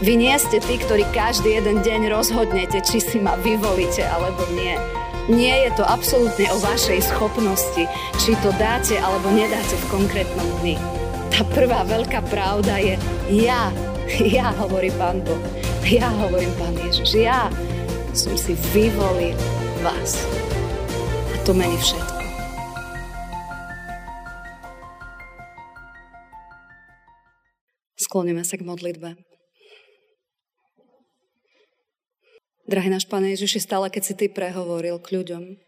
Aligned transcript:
Vy 0.00 0.16
nie 0.16 0.32
ste 0.40 0.64
tí, 0.64 0.80
ktorí 0.80 1.04
každý 1.12 1.60
jeden 1.60 1.84
deň 1.84 2.08
rozhodnete, 2.08 2.80
či 2.80 3.04
si 3.04 3.20
ma 3.20 3.36
vyvolíte 3.36 4.00
alebo 4.08 4.48
nie. 4.56 4.72
Nie 5.28 5.68
je 5.68 5.76
to 5.76 5.84
absolútne 5.84 6.48
o 6.48 6.56
vašej 6.56 7.04
schopnosti, 7.04 7.84
či 8.16 8.32
to 8.40 8.48
dáte 8.56 8.96
alebo 8.96 9.28
nedáte 9.28 9.76
v 9.76 9.90
konkrétnom 9.92 10.48
dni. 10.64 10.80
Tá 11.28 11.44
prvá 11.52 11.84
veľká 11.84 12.24
pravda 12.32 12.80
je 12.80 12.96
ja, 13.28 13.68
ja 14.24 14.56
hovorí 14.56 14.88
Pán 14.96 15.20
Boh, 15.20 15.36
ja 15.84 16.08
hovorím 16.08 16.48
Pán 16.56 16.80
Ježiš, 16.80 17.20
ja 17.20 17.52
som 18.16 18.32
si 18.40 18.56
vyvolil 18.72 19.36
vás. 19.84 20.16
A 21.28 21.36
to 21.44 21.52
mení 21.52 21.76
všetko. 21.76 22.20
Skloníme 28.00 28.48
sa 28.48 28.56
k 28.56 28.64
modlitbe. 28.64 29.28
Drahý 32.70 32.86
náš 32.86 33.10
Pane 33.10 33.34
Ježiši, 33.34 33.66
stále 33.66 33.90
keď 33.90 34.02
si 34.06 34.14
Ty 34.14 34.30
prehovoril 34.30 35.02
k 35.02 35.18
ľuďom, 35.18 35.58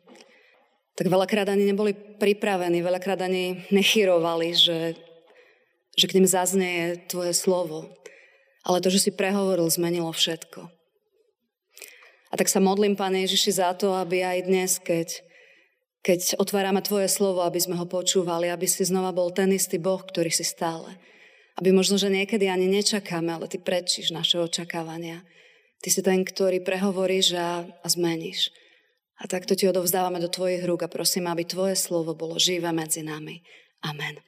tak 0.95 1.11
veľakrát 1.11 1.51
ani 1.51 1.66
neboli 1.66 1.98
pripravení, 1.98 2.78
veľakrát 2.78 3.27
ani 3.27 3.66
nechyrovali, 3.75 4.55
že, 4.55 4.95
že 5.98 6.06
k 6.06 6.15
nim 6.15 6.30
zaznie 6.30 7.02
Tvoje 7.11 7.34
slovo. 7.34 7.91
Ale 8.62 8.78
to, 8.78 8.87
že 8.87 9.02
si 9.02 9.11
prehovoril, 9.11 9.66
zmenilo 9.66 10.15
všetko. 10.15 10.70
A 12.30 12.34
tak 12.38 12.47
sa 12.47 12.62
modlím, 12.62 12.95
Pane 12.95 13.27
Ježiši, 13.27 13.50
za 13.50 13.75
to, 13.75 13.98
aby 13.98 14.23
aj 14.23 14.39
dnes, 14.47 14.78
keď, 14.78 15.27
keď 16.06 16.39
otvárame 16.39 16.87
Tvoje 16.87 17.11
slovo, 17.11 17.42
aby 17.42 17.59
sme 17.59 17.75
ho 17.83 17.87
počúvali, 17.91 18.47
aby 18.47 18.70
si 18.70 18.87
znova 18.87 19.11
bol 19.11 19.34
ten 19.34 19.50
istý 19.50 19.83
Boh, 19.83 19.98
ktorý 19.98 20.30
si 20.30 20.47
stále. 20.47 21.03
Aby 21.59 21.75
možno, 21.75 21.98
že 21.98 22.14
niekedy 22.14 22.47
ani 22.47 22.70
nečakáme, 22.70 23.34
ale 23.34 23.50
Ty 23.50 23.59
prečíš 23.59 24.14
naše 24.14 24.39
očakávania. 24.39 25.27
Ty 25.82 25.88
si 25.91 25.98
ten, 25.98 26.22
ktorý 26.22 26.62
prehovoríš 26.62 27.34
a, 27.34 27.66
a 27.66 27.86
zmeníš. 27.91 28.55
A 29.19 29.27
takto 29.27 29.58
ti 29.58 29.66
odovzdávame 29.66 30.22
do 30.22 30.30
tvojich 30.30 30.62
rúk 30.62 30.86
a 30.86 30.91
prosím, 30.91 31.27
aby 31.27 31.42
tvoje 31.42 31.74
slovo 31.74 32.14
bolo 32.14 32.39
živé 32.39 32.70
medzi 32.70 33.02
nami. 33.02 33.42
Amen. 33.83 34.22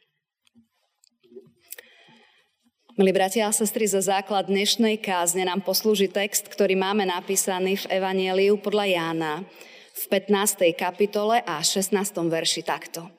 Milí 2.94 3.10
bratia 3.10 3.50
a 3.50 3.54
sestry, 3.54 3.90
za 3.90 4.02
základ 4.02 4.46
dnešnej 4.46 5.02
kázne 5.02 5.46
nám 5.46 5.66
poslúži 5.66 6.06
text, 6.06 6.46
ktorý 6.46 6.78
máme 6.78 7.02
napísaný 7.06 7.82
v 7.82 8.02
Evanieliu 8.02 8.58
podľa 8.58 8.86
Jána 8.86 9.32
v 9.94 10.02
15. 10.10 10.74
kapitole 10.74 11.42
a 11.42 11.58
16. 11.58 11.90
verši 12.30 12.62
takto. 12.66 13.10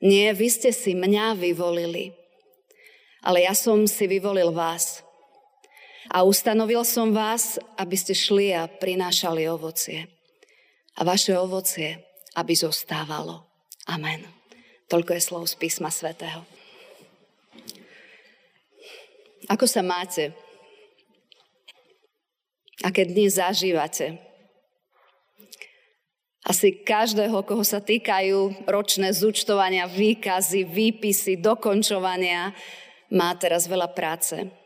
Nie, 0.00 0.32
vy 0.32 0.48
ste 0.48 0.72
si 0.72 0.96
mňa 0.96 1.36
vyvolili, 1.36 2.16
ale 3.20 3.44
ja 3.44 3.52
som 3.52 3.84
si 3.84 4.08
vyvolil 4.08 4.52
vás 4.56 5.04
a 6.10 6.26
ustanovil 6.26 6.82
som 6.82 7.14
vás, 7.14 7.62
aby 7.78 7.94
ste 7.94 8.18
šli 8.18 8.50
a 8.50 8.66
prinášali 8.66 9.46
ovocie. 9.46 10.10
A 10.98 11.06
vaše 11.06 11.38
ovocie, 11.38 12.02
aby 12.34 12.50
zostávalo. 12.58 13.46
Amen. 13.86 14.26
Toľko 14.90 15.14
je 15.14 15.22
slov 15.22 15.42
z 15.46 15.54
písma 15.54 15.86
svätého. 15.94 16.42
Ako 19.46 19.70
sa 19.70 19.86
máte? 19.86 20.34
Aké 22.82 23.06
dni 23.06 23.30
zažívate? 23.30 24.18
Asi 26.42 26.74
každého, 26.74 27.46
koho 27.46 27.62
sa 27.62 27.78
týkajú 27.78 28.66
ročné 28.66 29.14
zúčtovania, 29.14 29.86
výkazy, 29.86 30.66
výpisy, 30.66 31.38
dokončovania, 31.38 32.50
má 33.14 33.30
teraz 33.38 33.70
veľa 33.70 33.94
práce. 33.94 34.59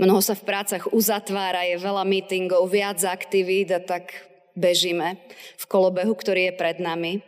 Mnoho 0.00 0.20
sa 0.20 0.34
v 0.34 0.46
prácach 0.46 0.90
uzatvára, 0.90 1.66
je 1.68 1.78
veľa 1.78 2.02
meetingov, 2.02 2.66
viac 2.70 3.00
aktivít 3.04 3.70
a 3.70 3.80
tak 3.80 4.12
bežíme 4.54 5.18
v 5.58 5.64
kolobehu, 5.66 6.14
ktorý 6.14 6.50
je 6.50 6.58
pred 6.58 6.78
nami. 6.78 7.22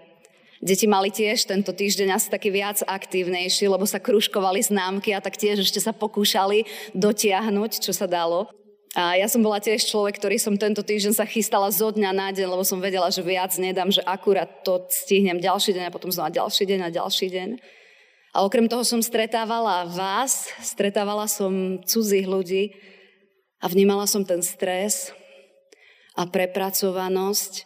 Deti 0.56 0.88
mali 0.88 1.12
tiež 1.12 1.44
tento 1.44 1.76
týždeň 1.76 2.16
asi 2.16 2.32
taký 2.32 2.48
viac 2.48 2.80
aktívnejší, 2.80 3.68
lebo 3.68 3.84
sa 3.84 4.00
kružkovali 4.00 4.64
známky 4.64 5.12
a 5.12 5.20
tak 5.20 5.36
tiež 5.36 5.60
ešte 5.60 5.84
sa 5.84 5.92
pokúšali 5.92 6.64
dotiahnuť, 6.96 7.84
čo 7.84 7.92
sa 7.92 8.08
dalo. 8.08 8.48
A 8.96 9.20
ja 9.20 9.28
som 9.28 9.44
bola 9.44 9.60
tiež 9.60 9.84
človek, 9.84 10.16
ktorý 10.16 10.40
som 10.40 10.56
tento 10.56 10.80
týždeň 10.80 11.12
sa 11.12 11.28
chystala 11.28 11.68
zo 11.68 11.92
dňa 11.92 12.10
na 12.16 12.32
deň, 12.32 12.48
lebo 12.48 12.64
som 12.64 12.80
vedela, 12.80 13.12
že 13.12 13.20
viac 13.20 13.52
nedám, 13.60 13.92
že 13.92 14.00
akurát 14.00 14.64
to 14.64 14.88
stihnem 14.88 15.36
ďalší 15.36 15.76
deň 15.76 15.92
a 15.92 15.94
potom 15.94 16.08
znova 16.08 16.32
ďalší 16.32 16.64
deň 16.64 16.80
a 16.80 16.88
ďalší 16.88 17.28
deň. 17.28 17.48
A 18.36 18.44
okrem 18.44 18.68
toho 18.68 18.84
som 18.84 19.00
stretávala 19.00 19.88
vás, 19.88 20.52
stretávala 20.60 21.24
som 21.24 21.80
cudzích 21.80 22.28
ľudí 22.28 22.76
a 23.64 23.72
vnímala 23.72 24.04
som 24.04 24.28
ten 24.28 24.44
stres 24.44 25.08
a 26.12 26.28
prepracovanosť. 26.28 27.64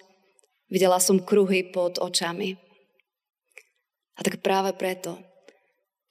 Videla 0.71 1.03
som 1.03 1.19
kruhy 1.19 1.67
pod 1.75 1.99
očami. 1.99 2.55
A 4.15 4.23
tak 4.23 4.47
práve 4.47 4.71
preto 4.79 5.19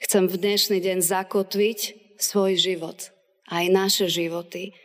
chcem 0.03 0.27
v 0.27 0.35
dnešný 0.35 0.83
deň 0.83 1.07
zakotviť 1.07 1.79
svoj 2.19 2.59
život, 2.59 3.15
aj 3.47 3.63
naše 3.71 4.11
životy 4.11 4.75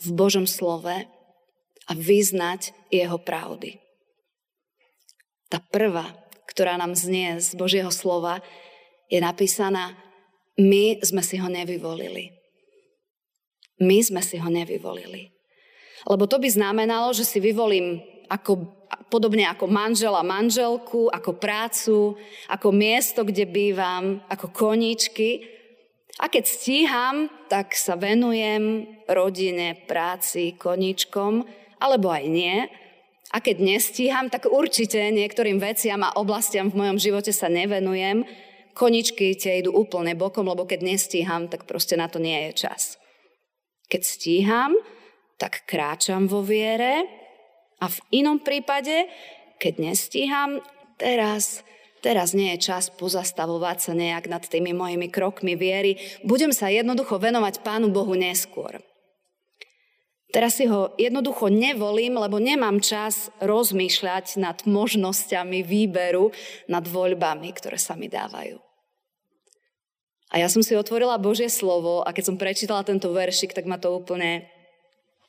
v 0.00 0.08
Božom 0.16 0.48
slove 0.48 1.04
a 1.84 1.92
vyznať 1.92 2.72
jeho 2.88 3.20
pravdy. 3.20 3.76
Tá 5.52 5.60
prvá, 5.60 6.16
ktorá 6.48 6.80
nám 6.80 6.96
znie 6.96 7.44
z 7.44 7.52
Božieho 7.60 7.92
slova, 7.92 8.40
je 9.08 9.18
napísaná, 9.18 9.96
my 10.58 11.00
sme 11.00 11.22
si 11.24 11.40
ho 11.40 11.48
nevyvolili. 11.48 12.34
My 13.80 14.02
sme 14.02 14.20
si 14.20 14.36
ho 14.36 14.50
nevyvolili. 14.50 15.32
Lebo 16.06 16.26
to 16.26 16.38
by 16.38 16.48
znamenalo, 16.50 17.14
že 17.14 17.26
si 17.26 17.38
vyvolím 17.38 18.02
ako, 18.28 18.68
podobne 19.08 19.48
ako 19.48 19.66
manžela 19.70 20.20
manželku, 20.26 21.08
ako 21.08 21.40
prácu, 21.40 22.18
ako 22.50 22.68
miesto, 22.70 23.24
kde 23.24 23.48
bývam, 23.48 24.20
ako 24.28 24.52
koníčky. 24.52 25.46
A 26.18 26.26
keď 26.26 26.44
stíham, 26.50 27.16
tak 27.46 27.78
sa 27.78 27.94
venujem 27.94 28.90
rodine, 29.06 29.78
práci, 29.86 30.58
koníčkom, 30.58 31.46
alebo 31.78 32.10
aj 32.10 32.24
nie. 32.26 32.66
A 33.30 33.38
keď 33.38 33.62
nestíham, 33.62 34.26
tak 34.26 34.50
určite 34.50 34.98
niektorým 35.14 35.62
veciam 35.62 36.00
a 36.02 36.16
oblastiam 36.18 36.72
v 36.72 36.78
mojom 36.82 36.98
živote 36.98 37.30
sa 37.30 37.46
nevenujem, 37.46 38.26
koničky 38.78 39.34
tie 39.34 39.58
idú 39.58 39.74
úplne 39.74 40.14
bokom, 40.14 40.46
lebo 40.46 40.62
keď 40.62 40.86
nestíham, 40.86 41.50
tak 41.50 41.66
proste 41.66 41.98
na 41.98 42.06
to 42.06 42.22
nie 42.22 42.48
je 42.48 42.62
čas. 42.62 42.94
Keď 43.90 44.02
stíham, 44.06 44.78
tak 45.34 45.66
kráčam 45.66 46.30
vo 46.30 46.46
viere 46.46 47.02
a 47.82 47.90
v 47.90 47.98
inom 48.22 48.38
prípade, 48.38 49.10
keď 49.58 49.90
nestíham, 49.90 50.62
teraz, 50.94 51.66
teraz 51.98 52.34
nie 52.34 52.54
je 52.54 52.70
čas 52.70 52.94
pozastavovať 52.94 53.78
sa 53.82 53.92
nejak 53.98 54.30
nad 54.30 54.46
tými 54.46 54.70
mojimi 54.70 55.10
krokmi 55.10 55.58
viery. 55.58 55.98
Budem 56.22 56.54
sa 56.54 56.70
jednoducho 56.70 57.18
venovať 57.18 57.66
Pánu 57.66 57.90
Bohu 57.90 58.14
neskôr. 58.14 58.78
Teraz 60.28 60.60
si 60.60 60.68
ho 60.68 60.92
jednoducho 61.00 61.48
nevolím, 61.48 62.20
lebo 62.20 62.36
nemám 62.36 62.84
čas 62.84 63.32
rozmýšľať 63.40 64.36
nad 64.36 64.60
možnosťami 64.68 65.64
výberu, 65.64 66.28
nad 66.68 66.84
voľbami, 66.84 67.48
ktoré 67.56 67.80
sa 67.80 67.96
mi 67.96 68.12
dávajú. 68.12 68.67
A 70.28 70.40
ja 70.40 70.48
som 70.52 70.60
si 70.60 70.76
otvorila 70.76 71.16
Božie 71.16 71.48
slovo 71.48 72.04
a 72.04 72.12
keď 72.12 72.24
som 72.32 72.40
prečítala 72.40 72.84
tento 72.84 73.08
veršik, 73.12 73.56
tak 73.56 73.64
ma 73.64 73.80
to 73.80 73.96
úplne 73.96 74.44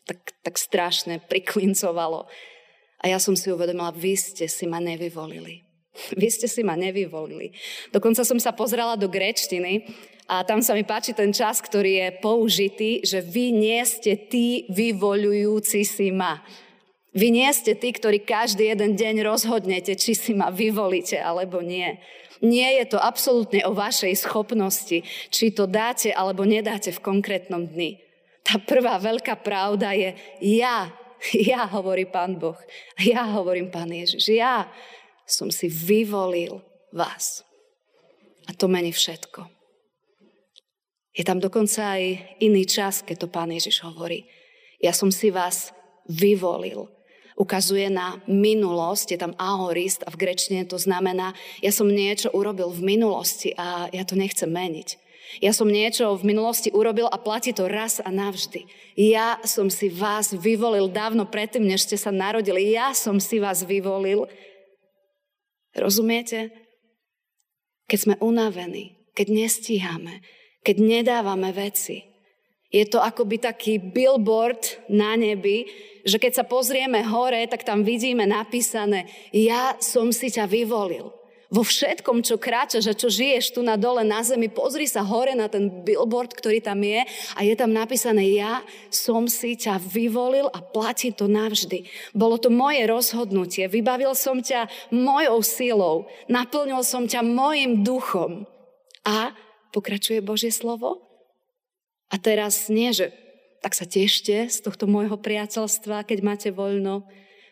tak, 0.04 0.20
tak 0.44 0.56
strašne 0.60 1.24
priklincovalo. 1.24 2.28
A 3.00 3.06
ja 3.08 3.16
som 3.22 3.38
si 3.38 3.48
uvedomila, 3.48 3.96
vy 3.96 4.20
ste 4.20 4.52
si 4.52 4.68
ma 4.68 4.84
nevyvolili. 4.84 5.64
Vy 6.16 6.28
ste 6.32 6.48
si 6.52 6.62
ma 6.68 6.76
nevyvolili. 6.76 7.56
Dokonca 7.96 8.28
som 8.28 8.40
sa 8.40 8.52
pozrela 8.52 9.00
do 9.00 9.08
grečtiny 9.08 9.88
a 10.28 10.44
tam 10.44 10.60
sa 10.60 10.76
mi 10.76 10.84
páči 10.84 11.16
ten 11.16 11.31
čas, 11.31 11.64
ktorý 11.64 11.92
je 11.95 12.07
použitý, 12.19 12.92
že 13.04 13.24
vy 13.24 13.56
nie 13.56 13.80
ste 13.88 14.16
tí 14.30 14.68
vyvolujúci 14.69 15.81
si 15.88 16.12
ma. 16.12 16.44
Vy 17.09 17.33
nie 17.33 17.50
ste 17.50 17.73
tí, 17.73 17.89
ktorí 17.89 18.21
každý 18.21 18.69
jeden 18.69 18.94
deň 18.94 19.25
rozhodnete, 19.25 19.97
či 19.97 20.13
si 20.13 20.31
ma 20.38 20.53
vyvolíte 20.53 21.17
alebo 21.17 21.61
nie. 21.65 21.97
Nie 22.39 22.79
je 22.79 22.95
to 22.95 23.00
absolútne 23.01 23.65
o 23.65 23.73
vašej 23.73 24.13
schopnosti, 24.15 25.03
či 25.33 25.45
to 25.51 25.65
dáte 25.65 26.13
alebo 26.13 26.45
nedáte 26.45 26.94
v 26.94 27.03
konkrétnom 27.03 27.65
dni. 27.65 28.00
Tá 28.45 28.61
prvá 28.61 28.95
veľká 29.01 29.41
pravda 29.41 29.91
je 29.97 30.13
ja, 30.61 30.88
ja 31.51 31.61
hovorí 31.67 32.06
Pán 32.06 32.38
Boh, 32.38 32.57
ja 33.01 33.25
hovorím 33.25 33.73
Pán 33.73 33.89
Ježiš, 33.89 34.29
ja 34.29 34.69
som 35.25 35.50
si 35.50 35.67
vyvolil 35.67 36.61
vás. 36.94 37.41
A 38.50 38.53
to 38.53 38.65
mení 38.65 38.89
všetko. 38.89 39.45
Je 41.13 41.25
tam 41.25 41.41
dokonca 41.41 42.00
aj 42.00 42.38
iný 42.41 42.63
čas, 42.69 43.01
keď 43.01 43.25
to 43.25 43.33
Pán 43.33 43.50
Ježiš 43.50 43.81
hovorí. 43.81 44.29
Ja 44.79 44.95
som 44.95 45.11
si 45.11 45.33
vás 45.33 45.73
vyvolil 46.07 46.99
ukazuje 47.39 47.88
na 47.88 48.19
minulosť, 48.27 49.15
je 49.15 49.19
tam 49.24 49.33
aorist 49.39 50.03
a 50.03 50.12
v 50.12 50.19
grečtine 50.19 50.68
to 50.68 50.75
znamená, 50.75 51.31
ja 51.63 51.71
som 51.71 51.88
niečo 51.88 52.27
urobil 52.36 52.68
v 52.68 52.83
minulosti 52.83 53.56
a 53.56 53.88
ja 53.95 54.03
to 54.03 54.19
nechcem 54.19 54.51
meniť. 54.51 55.09
Ja 55.38 55.53
som 55.53 55.69
niečo 55.69 56.18
v 56.18 56.33
minulosti 56.33 56.74
urobil 56.74 57.06
a 57.06 57.21
platí 57.21 57.53
to 57.53 57.69
raz 57.69 58.01
a 58.01 58.09
navždy. 58.09 58.65
Ja 58.97 59.38
som 59.45 59.69
si 59.69 59.88
vás 59.88 60.33
vyvolil 60.33 60.89
dávno 60.89 61.30
predtým, 61.30 61.69
než 61.69 61.86
ste 61.86 62.01
sa 62.01 62.09
narodili. 62.09 62.74
Ja 62.74 62.97
som 62.97 63.21
si 63.21 63.38
vás 63.38 63.62
vyvolil. 63.62 64.25
Rozumiete? 65.77 66.50
Keď 67.85 68.00
sme 68.01 68.15
unavení, 68.25 68.97
keď 69.13 69.27
nestíhame, 69.30 70.25
keď 70.65 70.75
nedávame 70.81 71.53
veci. 71.53 72.09
Je 72.69 72.85
to 72.85 73.01
akoby 73.01 73.42
taký 73.42 73.81
billboard 73.81 74.81
na 74.89 75.18
nebi, 75.18 75.65
že 76.09 76.17
keď 76.17 76.41
sa 76.41 76.45
pozrieme 76.45 77.06
hore, 77.06 77.45
tak 77.45 77.61
tam 77.61 77.85
vidíme 77.85 78.25
napísané 78.25 79.06
Ja 79.29 79.77
som 79.77 80.09
si 80.09 80.33
ťa 80.33 80.50
vyvolil 80.50 81.19
vo 81.50 81.65
všetkom, 81.65 82.21
čo 82.21 82.38
kráčaš 82.38 82.94
a 82.94 82.97
čo 82.97 83.09
žiješ 83.09 83.57
tu 83.57 83.65
na 83.65 83.73
dole 83.73 84.06
na 84.06 84.21
zemi, 84.21 84.53
pozri 84.53 84.85
sa 84.85 85.01
hore 85.01 85.33
na 85.33 85.50
ten 85.50 85.81
billboard, 85.81 86.38
ktorý 86.38 86.61
tam 86.61 86.77
je 86.85 87.01
a 87.09 87.39
je 87.41 87.56
tam 87.57 87.73
napísané, 87.73 88.38
ja 88.38 88.61
som 88.94 89.25
si 89.25 89.57
ťa 89.57 89.81
vyvolil 89.81 90.45
a 90.53 90.61
platí 90.61 91.09
to 91.09 91.25
navždy. 91.25 91.89
Bolo 92.13 92.38
to 92.38 92.53
moje 92.53 92.85
rozhodnutie, 92.85 93.65
vybavil 93.65 94.13
som 94.13 94.45
ťa 94.45 94.69
mojou 94.94 95.41
silou, 95.41 95.95
naplnil 96.29 96.85
som 96.85 97.09
ťa 97.09 97.25
mojim 97.25 97.81
duchom. 97.81 98.45
A 99.01 99.33
pokračuje 99.73 100.21
Božie 100.21 100.53
slovo. 100.53 101.01
A 102.13 102.21
teraz 102.21 102.69
nie, 102.69 102.94
že 102.94 103.09
tak 103.59 103.75
sa 103.75 103.83
tešte 103.83 104.47
z 104.47 104.57
tohto 104.63 104.88
môjho 104.88 105.19
priateľstva, 105.19 106.07
keď 106.07 106.19
máte 106.23 106.50
voľno, 106.50 107.03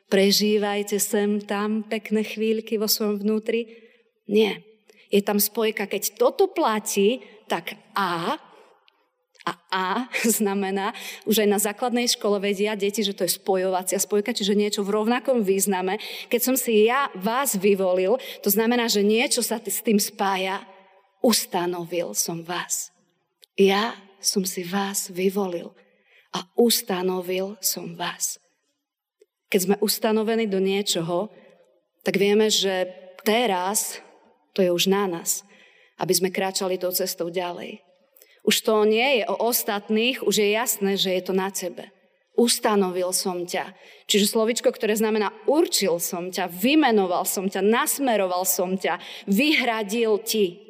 prežívajte 0.08 0.98
sem 1.00 1.44
tam 1.44 1.84
pekné 1.84 2.24
chvíľky 2.24 2.80
vo 2.80 2.88
svojom 2.88 3.24
vnútri, 3.24 3.68
nie. 4.28 4.60
Je 5.08 5.24
tam 5.24 5.40
spojka, 5.40 5.88
keď 5.88 6.20
toto 6.20 6.52
platí, 6.52 7.24
tak 7.48 7.80
A 7.96 8.36
a 9.48 9.54
A 9.72 9.88
znamená, 10.40 10.92
už 11.24 11.48
aj 11.48 11.50
na 11.50 11.60
základnej 11.60 12.12
škole 12.12 12.36
vedia 12.44 12.76
deti, 12.76 13.00
že 13.00 13.16
to 13.16 13.24
je 13.24 13.40
spojovacia 13.40 13.96
spojka, 13.96 14.36
čiže 14.36 14.60
niečo 14.60 14.84
v 14.84 15.00
rovnakom 15.00 15.40
význame. 15.40 16.04
Keď 16.28 16.42
som 16.44 16.56
si 16.60 16.92
ja 16.92 17.08
vás 17.16 17.56
vyvolil, 17.56 18.20
to 18.44 18.52
znamená, 18.52 18.92
že 18.92 19.08
niečo 19.08 19.40
sa 19.40 19.56
s 19.64 19.80
tým 19.80 20.04
spája. 20.04 20.68
Ustanovil 21.24 22.12
som 22.12 22.44
vás. 22.44 22.92
Ja 23.56 23.96
som 24.20 24.44
si 24.44 24.68
vás 24.68 25.08
vyvolil 25.08 25.72
a 26.36 26.44
ustanovil 26.60 27.56
som 27.64 27.96
vás. 27.96 28.40
Keď 29.48 29.60
sme 29.64 29.76
ustanovení 29.80 30.48
do 30.48 30.60
niečoho, 30.60 31.32
tak 32.04 32.20
vieme, 32.20 32.52
že 32.52 32.88
teraz 33.24 34.04
to 34.52 34.60
je 34.64 34.72
už 34.72 34.92
na 34.92 35.08
nás, 35.08 35.44
aby 36.00 36.14
sme 36.16 36.34
kráčali 36.34 36.76
tou 36.76 36.92
cestou 36.92 37.32
ďalej. 37.32 37.80
Už 38.48 38.64
to 38.64 38.88
nie 38.88 39.22
je 39.22 39.24
o 39.28 39.36
ostatných, 39.44 40.24
už 40.24 40.40
je 40.40 40.50
jasné, 40.56 40.96
že 40.96 41.12
je 41.20 41.22
to 41.24 41.34
na 41.36 41.52
tebe. 41.52 41.92
Ustanovil 42.38 43.12
som 43.12 43.44
ťa. 43.44 43.74
Čiže 44.06 44.32
slovičko, 44.32 44.70
ktoré 44.70 44.94
znamená 44.96 45.34
určil 45.50 45.98
som 46.00 46.30
ťa, 46.30 46.48
vymenoval 46.54 47.26
som 47.26 47.50
ťa, 47.50 47.66
nasmeroval 47.66 48.46
som 48.46 48.78
ťa, 48.78 49.02
vyhradil 49.26 50.22
ti. 50.22 50.67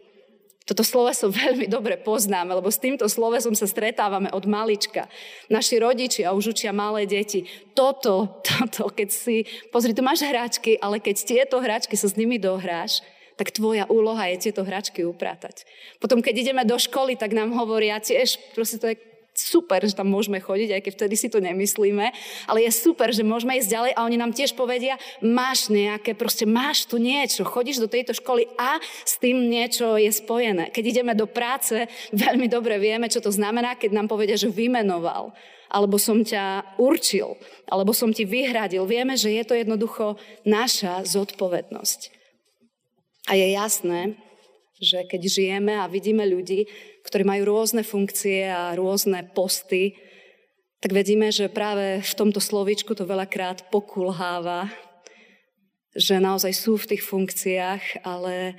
Toto 0.67 0.83
sloveso 0.83 1.31
veľmi 1.47 1.71
dobre 1.71 1.95
poznáme, 1.95 2.51
lebo 2.51 2.67
s 2.67 2.83
týmto 2.83 3.07
slovesom 3.07 3.55
sa 3.55 3.65
stretávame 3.65 4.27
od 4.35 4.43
malička. 4.43 5.07
Naši 5.47 5.79
rodičia 5.79 6.35
už 6.35 6.51
učia 6.51 6.75
malé 6.75 7.07
deti. 7.07 7.47
Toto, 7.71 8.43
toto, 8.43 8.91
keď 8.91 9.09
si, 9.09 9.47
pozri, 9.71 9.95
tu 9.95 10.03
máš 10.03 10.27
hračky, 10.27 10.75
ale 10.77 10.99
keď 10.99 11.15
tieto 11.23 11.63
hračky 11.63 11.95
sa 11.95 12.11
s 12.11 12.19
nimi 12.19 12.35
dohráš, 12.35 12.99
tak 13.37 13.53
tvoja 13.53 13.85
úloha 13.87 14.33
je 14.33 14.49
tieto 14.49 14.65
hračky 14.65 15.05
upratať. 15.05 15.63
Potom, 16.01 16.25
keď 16.25 16.33
ideme 16.41 16.65
do 16.65 16.75
školy, 16.75 17.15
tak 17.15 17.37
nám 17.37 17.53
hovoria 17.53 18.01
tiež, 18.01 18.41
proste 18.57 18.81
to 18.81 18.91
je 18.91 18.97
super, 19.37 19.85
že 19.85 19.93
tam 19.93 20.09
môžeme 20.09 20.41
chodiť, 20.41 20.69
aj 20.73 20.81
keď 20.81 20.93
vtedy 20.97 21.15
si 21.15 21.27
to 21.29 21.37
nemyslíme, 21.37 22.05
ale 22.49 22.59
je 22.65 22.71
super, 22.73 23.13
že 23.13 23.21
môžeme 23.21 23.55
ísť 23.61 23.69
ďalej 23.69 23.91
a 23.93 24.03
oni 24.03 24.17
nám 24.17 24.33
tiež 24.33 24.57
povedia, 24.57 24.97
máš 25.21 25.69
nejaké, 25.69 26.17
proste 26.17 26.49
máš 26.49 26.89
tu 26.89 26.97
niečo, 26.97 27.45
chodíš 27.45 27.79
do 27.79 27.89
tejto 27.89 28.17
školy 28.17 28.49
a 28.57 28.81
s 28.81 29.21
tým 29.21 29.47
niečo 29.47 29.95
je 29.95 30.09
spojené. 30.09 30.73
Keď 30.73 30.83
ideme 30.83 31.13
do 31.13 31.29
práce, 31.29 31.87
veľmi 32.11 32.49
dobre 32.49 32.81
vieme, 32.81 33.07
čo 33.07 33.21
to 33.21 33.29
znamená, 33.29 33.77
keď 33.77 33.93
nám 33.93 34.07
povedia, 34.09 34.35
že 34.35 34.51
vymenoval 34.51 35.31
alebo 35.67 35.99
som 35.99 36.23
ťa 36.23 36.79
určil, 36.79 37.35
alebo 37.67 37.91
som 37.91 38.15
ti 38.15 38.23
vyhradil. 38.23 38.87
Vieme, 38.87 39.19
že 39.19 39.35
je 39.35 39.43
to 39.43 39.51
jednoducho 39.51 40.15
naša 40.47 41.03
zodpovednosť. 41.03 42.15
A 43.27 43.35
je 43.35 43.51
jasné, 43.51 44.15
že 44.77 45.05
keď 45.09 45.21
žijeme 45.25 45.73
a 45.77 45.89
vidíme 45.89 46.25
ľudí, 46.25 46.69
ktorí 47.05 47.23
majú 47.25 47.49
rôzne 47.49 47.81
funkcie 47.81 48.45
a 48.45 48.77
rôzne 48.77 49.25
posty, 49.33 49.97
tak 50.77 50.93
vedíme, 50.93 51.33
že 51.33 51.49
práve 51.49 52.05
v 52.05 52.13
tomto 52.13 52.37
slovičku 52.37 52.93
to 52.93 53.09
veľakrát 53.09 53.73
pokulháva, 53.73 54.69
že 55.97 56.21
naozaj 56.21 56.53
sú 56.53 56.77
v 56.77 56.93
tých 56.93 57.01
funkciách, 57.01 58.05
ale, 58.05 58.53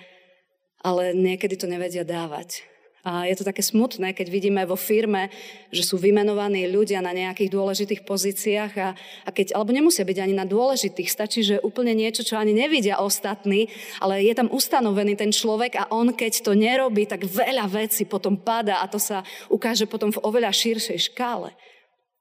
ale 0.83 1.15
niekedy 1.15 1.55
to 1.55 1.71
nevedia 1.71 2.03
dávať. 2.03 2.67
A 3.09 3.25
je 3.25 3.41
to 3.41 3.49
také 3.49 3.65
smutné, 3.65 4.13
keď 4.13 4.29
vidíme 4.29 4.61
vo 4.69 4.77
firme, 4.77 5.33
že 5.73 5.81
sú 5.81 5.97
vymenovaní 5.97 6.69
ľudia 6.69 7.01
na 7.01 7.17
nejakých 7.17 7.49
dôležitých 7.49 8.05
pozíciách 8.05 8.73
a, 8.77 8.93
a 9.25 9.31
keď, 9.33 9.57
alebo 9.57 9.73
nemusia 9.73 10.05
byť 10.05 10.19
ani 10.21 10.37
na 10.37 10.45
dôležitých, 10.45 11.09
stačí, 11.09 11.41
že 11.41 11.57
úplne 11.65 11.97
niečo, 11.97 12.21
čo 12.21 12.37
ani 12.37 12.53
nevidia 12.53 13.01
ostatní, 13.01 13.73
ale 13.97 14.21
je 14.29 14.37
tam 14.37 14.53
ustanovený 14.53 15.17
ten 15.17 15.33
človek 15.33 15.81
a 15.81 15.89
on, 15.89 16.13
keď 16.13 16.45
to 16.45 16.53
nerobí, 16.53 17.09
tak 17.09 17.25
veľa 17.25 17.65
vecí 17.73 18.05
potom 18.05 18.37
pada 18.37 18.85
a 18.85 18.87
to 18.93 19.01
sa 19.01 19.25
ukáže 19.49 19.89
potom 19.89 20.13
v 20.13 20.21
oveľa 20.21 20.53
širšej 20.53 21.09
škále. 21.09 21.49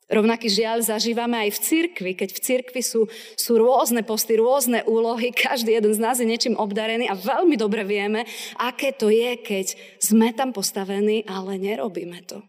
Rovnaký 0.07 0.47
žiaľ 0.47 0.87
zažívame 0.87 1.35
aj 1.35 1.59
v 1.59 1.63
cirkvi, 1.67 2.11
keď 2.15 2.29
v 2.31 2.39
cirkvi 2.39 2.79
sú, 2.79 3.11
sú 3.35 3.59
rôzne 3.59 4.07
posty, 4.07 4.39
rôzne 4.39 4.87
úlohy, 4.87 5.35
každý 5.35 5.75
jeden 5.75 5.91
z 5.91 5.99
nás 5.99 6.23
je 6.23 6.27
niečím 6.27 6.55
obdarený 6.55 7.11
a 7.11 7.19
veľmi 7.19 7.59
dobre 7.59 7.83
vieme, 7.83 8.23
aké 8.55 8.95
to 8.95 9.11
je, 9.11 9.35
keď 9.35 9.75
sme 9.99 10.31
tam 10.31 10.55
postavení, 10.55 11.27
ale 11.27 11.59
nerobíme 11.59 12.23
to. 12.23 12.39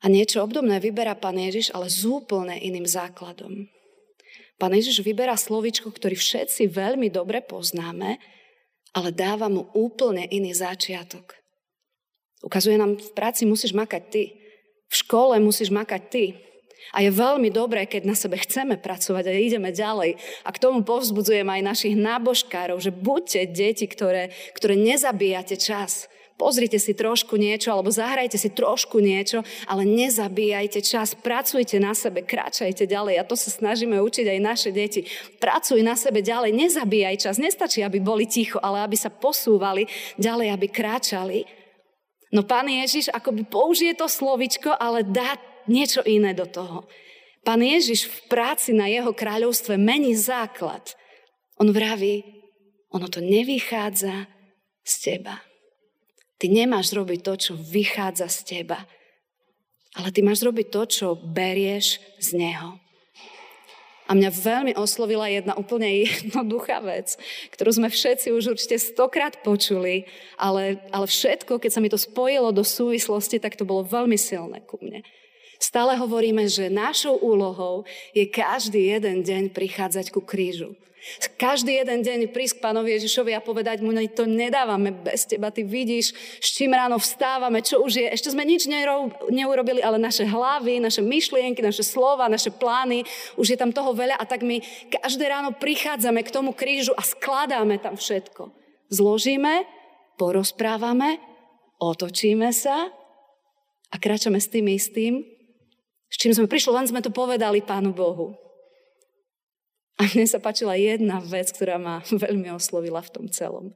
A 0.00 0.08
niečo 0.08 0.40
obdobné 0.40 0.80
vyberá 0.80 1.12
Pán 1.12 1.36
Ježiš, 1.36 1.68
ale 1.76 1.92
s 1.92 2.04
úplne 2.04 2.56
iným 2.56 2.88
základom. 2.88 3.68
Pán 4.56 4.72
Ježiš 4.72 5.04
vyberá 5.04 5.36
slovičko, 5.36 5.92
ktorý 5.92 6.16
všetci 6.16 6.72
veľmi 6.72 7.12
dobre 7.12 7.44
poznáme, 7.44 8.16
ale 8.96 9.08
dáva 9.12 9.52
mu 9.52 9.68
úplne 9.76 10.24
iný 10.28 10.56
začiatok. 10.56 11.36
Ukazuje 12.44 12.76
nám, 12.76 13.00
v 13.00 13.10
práci 13.16 13.48
musíš 13.48 13.72
makať 13.72 14.02
ty. 14.08 14.43
V 14.94 15.02
škole 15.02 15.42
musíš 15.42 15.74
makať 15.74 16.02
ty. 16.06 16.24
A 16.94 17.02
je 17.02 17.10
veľmi 17.10 17.50
dobré, 17.50 17.90
keď 17.90 18.06
na 18.06 18.14
sebe 18.14 18.38
chceme 18.38 18.78
pracovať 18.78 19.26
a 19.26 19.34
ideme 19.34 19.74
ďalej. 19.74 20.14
A 20.46 20.54
k 20.54 20.62
tomu 20.62 20.86
povzbudzujem 20.86 21.50
aj 21.50 21.66
našich 21.66 21.98
nábožkárov, 21.98 22.78
že 22.78 22.94
buďte 22.94 23.50
deti, 23.50 23.90
ktoré, 23.90 24.30
ktoré 24.54 24.78
nezabíjate 24.78 25.58
čas. 25.58 26.06
Pozrite 26.38 26.78
si 26.78 26.94
trošku 26.94 27.34
niečo, 27.34 27.74
alebo 27.74 27.90
zahrajte 27.90 28.38
si 28.38 28.54
trošku 28.54 29.02
niečo, 29.02 29.42
ale 29.66 29.82
nezabíjajte 29.82 30.82
čas, 30.82 31.18
pracujte 31.18 31.78
na 31.82 31.94
sebe, 31.94 32.22
kráčajte 32.22 32.86
ďalej. 32.86 33.18
A 33.18 33.26
to 33.26 33.34
sa 33.34 33.50
snažíme 33.50 33.98
učiť 33.98 34.30
aj 34.30 34.40
naše 34.42 34.70
deti. 34.70 35.06
Pracuj 35.42 35.82
na 35.82 35.98
sebe 35.98 36.22
ďalej, 36.22 36.54
nezabíjaj 36.54 37.26
čas. 37.26 37.42
Nestačí, 37.42 37.82
aby 37.82 37.98
boli 37.98 38.30
ticho, 38.30 38.62
ale 38.62 38.86
aby 38.86 38.94
sa 38.94 39.10
posúvali 39.10 39.90
ďalej, 40.18 40.54
aby 40.54 40.66
kráčali. 40.70 41.63
No 42.34 42.42
pán 42.42 42.66
Ježiš 42.66 43.14
akoby 43.14 43.46
použije 43.46 43.94
to 43.94 44.10
slovičko, 44.10 44.74
ale 44.74 45.06
dá 45.06 45.38
niečo 45.70 46.02
iné 46.02 46.34
do 46.34 46.50
toho. 46.50 46.90
Pán 47.46 47.62
Ježiš 47.62 48.10
v 48.10 48.18
práci 48.26 48.74
na 48.74 48.90
jeho 48.90 49.14
kráľovstve 49.14 49.78
mení 49.78 50.18
základ. 50.18 50.98
On 51.62 51.70
vraví, 51.70 52.26
ono 52.90 53.06
to 53.06 53.22
nevychádza 53.22 54.26
z 54.82 54.94
teba. 54.98 55.38
Ty 56.42 56.50
nemáš 56.50 56.90
robiť 56.90 57.20
to, 57.22 57.34
čo 57.38 57.52
vychádza 57.54 58.26
z 58.26 58.38
teba, 58.42 58.82
ale 59.94 60.10
ty 60.10 60.26
máš 60.26 60.42
robiť 60.42 60.66
to, 60.74 60.82
čo 60.90 61.06
berieš 61.14 62.02
z 62.18 62.28
neho. 62.34 62.83
A 64.04 64.12
mňa 64.12 64.30
veľmi 64.30 64.72
oslovila 64.76 65.32
jedna 65.32 65.56
úplne 65.56 66.04
jednoduchá 66.08 66.84
vec, 66.84 67.16
ktorú 67.56 67.72
sme 67.72 67.88
všetci 67.88 68.36
už 68.36 68.56
určite 68.56 68.76
stokrát 68.76 69.40
počuli, 69.40 70.04
ale, 70.36 70.76
ale 70.92 71.06
všetko, 71.08 71.56
keď 71.56 71.70
sa 71.72 71.80
mi 71.80 71.88
to 71.88 71.96
spojilo 71.96 72.52
do 72.52 72.60
súvislosti, 72.60 73.40
tak 73.40 73.56
to 73.56 73.64
bolo 73.64 73.80
veľmi 73.80 74.20
silné 74.20 74.60
ku 74.68 74.76
mne. 74.80 75.00
Stále 75.56 75.96
hovoríme, 75.96 76.44
že 76.44 76.68
našou 76.68 77.16
úlohou 77.16 77.88
je 78.12 78.28
každý 78.28 78.92
jeden 78.92 79.24
deň 79.24 79.56
prichádzať 79.56 80.12
ku 80.12 80.20
krížu. 80.20 80.76
Každý 81.36 81.84
jeden 81.84 82.00
deň 82.00 82.32
prísť 82.32 82.58
k 82.58 82.64
pánovi 82.64 82.96
Ježišovi 82.96 83.36
a 83.36 83.44
povedať 83.44 83.84
mu, 83.84 83.92
no 83.92 84.00
to 84.08 84.24
nedávame 84.24 84.88
bez 84.92 85.28
teba, 85.28 85.52
ty 85.52 85.60
vidíš, 85.60 86.16
s 86.40 86.48
čím 86.56 86.72
ráno 86.72 86.96
vstávame, 86.96 87.60
čo 87.60 87.84
už 87.84 87.92
je. 88.00 88.06
Ešte 88.08 88.32
sme 88.32 88.44
nič 88.48 88.64
neurobili, 89.28 89.84
ale 89.84 90.00
naše 90.00 90.24
hlavy, 90.24 90.80
naše 90.80 91.04
myšlienky, 91.04 91.60
naše 91.60 91.84
slova, 91.84 92.24
naše 92.32 92.48
plány, 92.48 93.04
už 93.36 93.52
je 93.52 93.58
tam 93.60 93.68
toho 93.68 93.92
veľa 93.92 94.16
a 94.16 94.24
tak 94.24 94.40
my 94.40 94.64
každé 94.88 95.28
ráno 95.28 95.52
prichádzame 95.52 96.24
k 96.24 96.32
tomu 96.32 96.56
krížu 96.56 96.96
a 96.96 97.04
skladáme 97.04 97.76
tam 97.76 98.00
všetko. 98.00 98.48
Zložíme 98.88 99.68
porozprávame, 100.16 101.18
otočíme 101.82 102.48
sa 102.54 102.88
a 103.90 103.96
kráčame 104.00 104.38
s 104.38 104.48
tým 104.48 104.72
istým, 104.72 105.26
s 106.06 106.16
čím 106.16 106.30
sme 106.30 106.46
prišli, 106.46 106.70
len 106.70 106.86
sme 106.86 107.02
to 107.02 107.10
povedali 107.10 107.58
Pánu 107.60 107.90
Bohu. 107.90 108.38
A 109.94 110.10
mne 110.10 110.26
sa 110.26 110.42
páčila 110.42 110.74
jedna 110.74 111.22
vec, 111.22 111.54
ktorá 111.54 111.78
ma 111.78 112.02
veľmi 112.24 112.50
oslovila 112.50 113.02
v 113.02 113.12
tom 113.14 113.26
celom. 113.30 113.74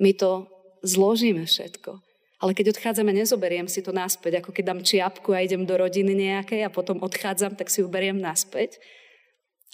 My 0.00 0.16
to 0.16 0.48
zložíme 0.80 1.44
všetko. 1.44 2.00
Ale 2.40 2.56
keď 2.56 2.72
odchádzame, 2.72 3.12
nezoberiem 3.12 3.68
si 3.68 3.84
to 3.84 3.92
naspäť, 3.92 4.40
ako 4.40 4.56
keď 4.56 4.64
dám 4.72 4.80
čiapku 4.80 5.36
a 5.36 5.44
idem 5.44 5.68
do 5.68 5.76
rodiny 5.76 6.16
nejakej 6.16 6.64
a 6.64 6.72
potom 6.72 7.04
odchádzam, 7.04 7.52
tak 7.52 7.68
si 7.68 7.84
ju 7.84 7.88
beriem 7.92 8.16
naspäť. 8.16 8.80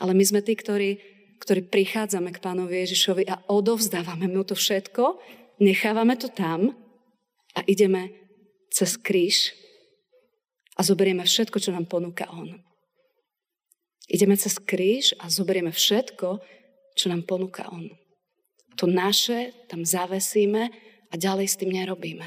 Ale 0.02 0.19
my 0.19 0.25
sme 0.26 0.43
tí, 0.43 0.59
ktorí, 0.59 0.99
ktorí 1.38 1.71
prichádzame 1.71 2.35
k 2.35 2.43
pánovi 2.43 2.83
Ježišovi 2.83 3.31
a 3.31 3.38
odovzdávame 3.47 4.26
mu 4.26 4.43
to 4.43 4.59
všetko, 4.59 5.23
nechávame 5.62 6.19
to 6.19 6.26
tam 6.26 6.75
a 7.55 7.62
ideme 7.71 8.11
cez 8.75 8.99
kríž 8.99 9.55
a 10.75 10.83
zoberieme 10.83 11.23
všetko, 11.23 11.62
čo 11.62 11.71
nám 11.71 11.87
ponúka 11.87 12.26
On. 12.35 12.65
Ideme 14.06 14.38
cez 14.38 14.62
kríž 14.62 15.18
a 15.18 15.26
zoberieme 15.26 15.75
všetko, 15.75 16.38
čo 16.94 17.06
nám 17.10 17.26
ponúka 17.26 17.66
On. 17.75 17.90
To 18.78 18.86
naše 18.86 19.50
tam 19.66 19.82
zavesíme 19.82 20.70
a 21.10 21.14
ďalej 21.18 21.46
s 21.50 21.58
tým 21.58 21.75
nerobíme. 21.75 22.26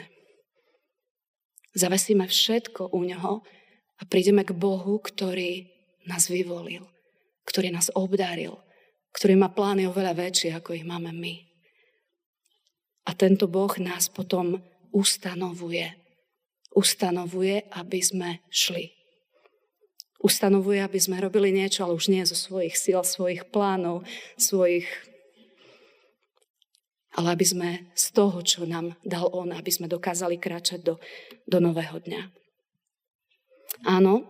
Zavesíme 1.77 2.27
všetko 2.27 2.91
u 2.91 2.99
Neho 3.05 3.45
a 3.95 4.03
prídeme 4.03 4.43
k 4.43 4.51
Bohu, 4.51 4.99
ktorý 4.99 5.69
nás 6.09 6.27
vyvolil, 6.27 6.83
ktorý 7.45 7.69
nás 7.71 7.93
obdaril, 7.93 8.57
ktorý 9.13 9.37
má 9.37 9.47
plány 9.53 9.85
oveľa 9.85 10.17
väčšie, 10.17 10.49
ako 10.57 10.75
ich 10.75 10.85
máme 10.85 11.13
my. 11.13 11.35
A 13.07 13.15
tento 13.15 13.47
Boh 13.47 13.71
nás 13.79 14.09
potom 14.09 14.59
ustanovuje. 14.91 15.95
Ustanovuje, 16.73 17.65
aby 17.73 17.99
sme 18.01 18.29
šli. 18.49 18.98
Ustanovuje, 20.19 20.83
aby 20.83 20.99
sme 20.99 21.23
robili 21.23 21.55
niečo, 21.55 21.87
ale 21.87 21.95
už 21.95 22.11
nie 22.11 22.27
zo 22.27 22.35
svojich 22.35 22.75
síl, 22.75 22.99
svojich 23.03 23.47
plánov, 23.47 24.03
svojich 24.35 24.87
ale 27.17 27.35
aby 27.35 27.45
sme 27.45 27.69
z 27.97 28.05
toho, 28.13 28.39
čo 28.45 28.63
nám 28.69 28.95
dal 29.01 29.27
On, 29.33 29.49
aby 29.49 29.67
sme 29.67 29.91
dokázali 29.91 30.37
kráčať 30.37 30.85
do, 30.85 30.95
do 31.49 31.57
nového 31.59 31.99
dňa. 31.99 32.21
Áno, 33.83 34.23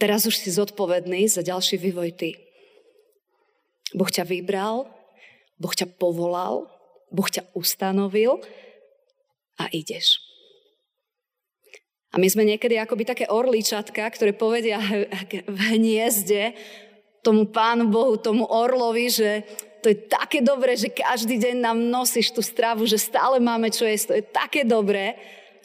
teraz 0.00 0.24
už 0.24 0.40
si 0.40 0.48
zodpovedný 0.48 1.26
za 1.26 1.44
ďalší 1.44 1.76
vývoj 1.76 2.16
ty. 2.16 2.30
Boh 3.92 4.08
ťa 4.08 4.24
vybral, 4.24 4.86
Boh 5.58 5.74
ťa 5.74 5.90
povolal, 5.98 6.70
Boh 7.10 7.26
ťa 7.26 7.50
ustanovil 7.52 8.38
a 9.58 9.66
ideš. 9.74 10.29
A 12.10 12.18
my 12.18 12.26
sme 12.26 12.42
niekedy 12.42 12.74
akoby 12.74 13.06
také 13.06 13.24
orličatka, 13.30 14.02
ktoré 14.10 14.34
povedia 14.34 14.82
v 15.46 15.58
hniezde 15.76 16.58
tomu 17.22 17.46
Pánu 17.46 17.86
Bohu, 17.86 18.18
tomu 18.18 18.48
orlovi, 18.48 19.06
že 19.12 19.30
to 19.80 19.92
je 19.92 19.96
také 20.10 20.44
dobré, 20.44 20.76
že 20.76 20.92
každý 20.92 21.40
deň 21.40 21.56
nám 21.62 21.78
nosíš 21.78 22.36
tú 22.36 22.42
stravu, 22.44 22.84
že 22.84 23.00
stále 23.00 23.40
máme 23.40 23.72
čo 23.72 23.88
jesť, 23.88 24.06
to 24.12 24.14
je 24.18 24.24
také 24.28 24.60
dobré. 24.66 25.16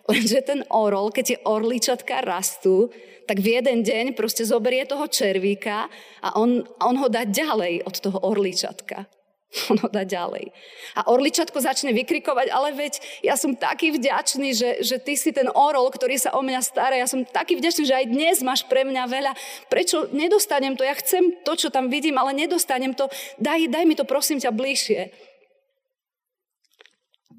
Lenže 0.05 0.45
ten 0.45 0.61
orol, 0.69 1.09
keď 1.09 1.23
tie 1.25 1.39
orličatka 1.43 2.21
rastú, 2.21 2.93
tak 3.25 3.41
v 3.41 3.57
jeden 3.57 3.81
deň 3.81 4.13
proste 4.13 4.45
zoberie 4.45 4.85
toho 4.85 5.09
červíka 5.09 5.89
a 6.21 6.37
on, 6.37 6.61
on 6.77 6.95
ho 7.01 7.09
dá 7.09 7.25
ďalej 7.25 7.81
od 7.81 7.95
toho 7.97 8.21
orličatka. 8.21 9.09
On 9.71 9.77
ho 9.79 9.89
dá 9.89 10.03
ďalej. 10.03 10.51
A 10.97 11.07
orličatko 11.11 11.61
začne 11.61 11.95
vykrikovať, 11.95 12.47
ale 12.51 12.75
veď 12.75 12.99
ja 13.23 13.39
som 13.39 13.55
taký 13.55 13.95
vďačný, 13.95 14.49
že, 14.51 14.69
že 14.83 14.97
ty 14.99 15.15
si 15.15 15.31
ten 15.31 15.47
orol, 15.51 15.87
ktorý 15.91 16.17
sa 16.19 16.35
o 16.35 16.41
mňa 16.41 16.61
stará. 16.61 16.95
Ja 16.97 17.07
som 17.07 17.23
taký 17.23 17.57
vďačný, 17.59 17.83
že 17.87 17.95
aj 17.95 18.05
dnes 18.11 18.37
máš 18.43 18.67
pre 18.67 18.83
mňa 18.83 19.03
veľa. 19.07 19.31
Prečo 19.71 20.11
nedostanem 20.11 20.75
to? 20.75 20.83
Ja 20.83 20.95
chcem 20.97 21.41
to, 21.45 21.53
čo 21.55 21.69
tam 21.71 21.87
vidím, 21.87 22.19
ale 22.19 22.35
nedostanem 22.35 22.93
to. 22.97 23.07
Daj, 23.39 23.71
daj 23.71 23.83
mi 23.87 23.95
to 23.95 24.03
prosím 24.03 24.41
ťa 24.41 24.51
bližšie. 24.51 25.13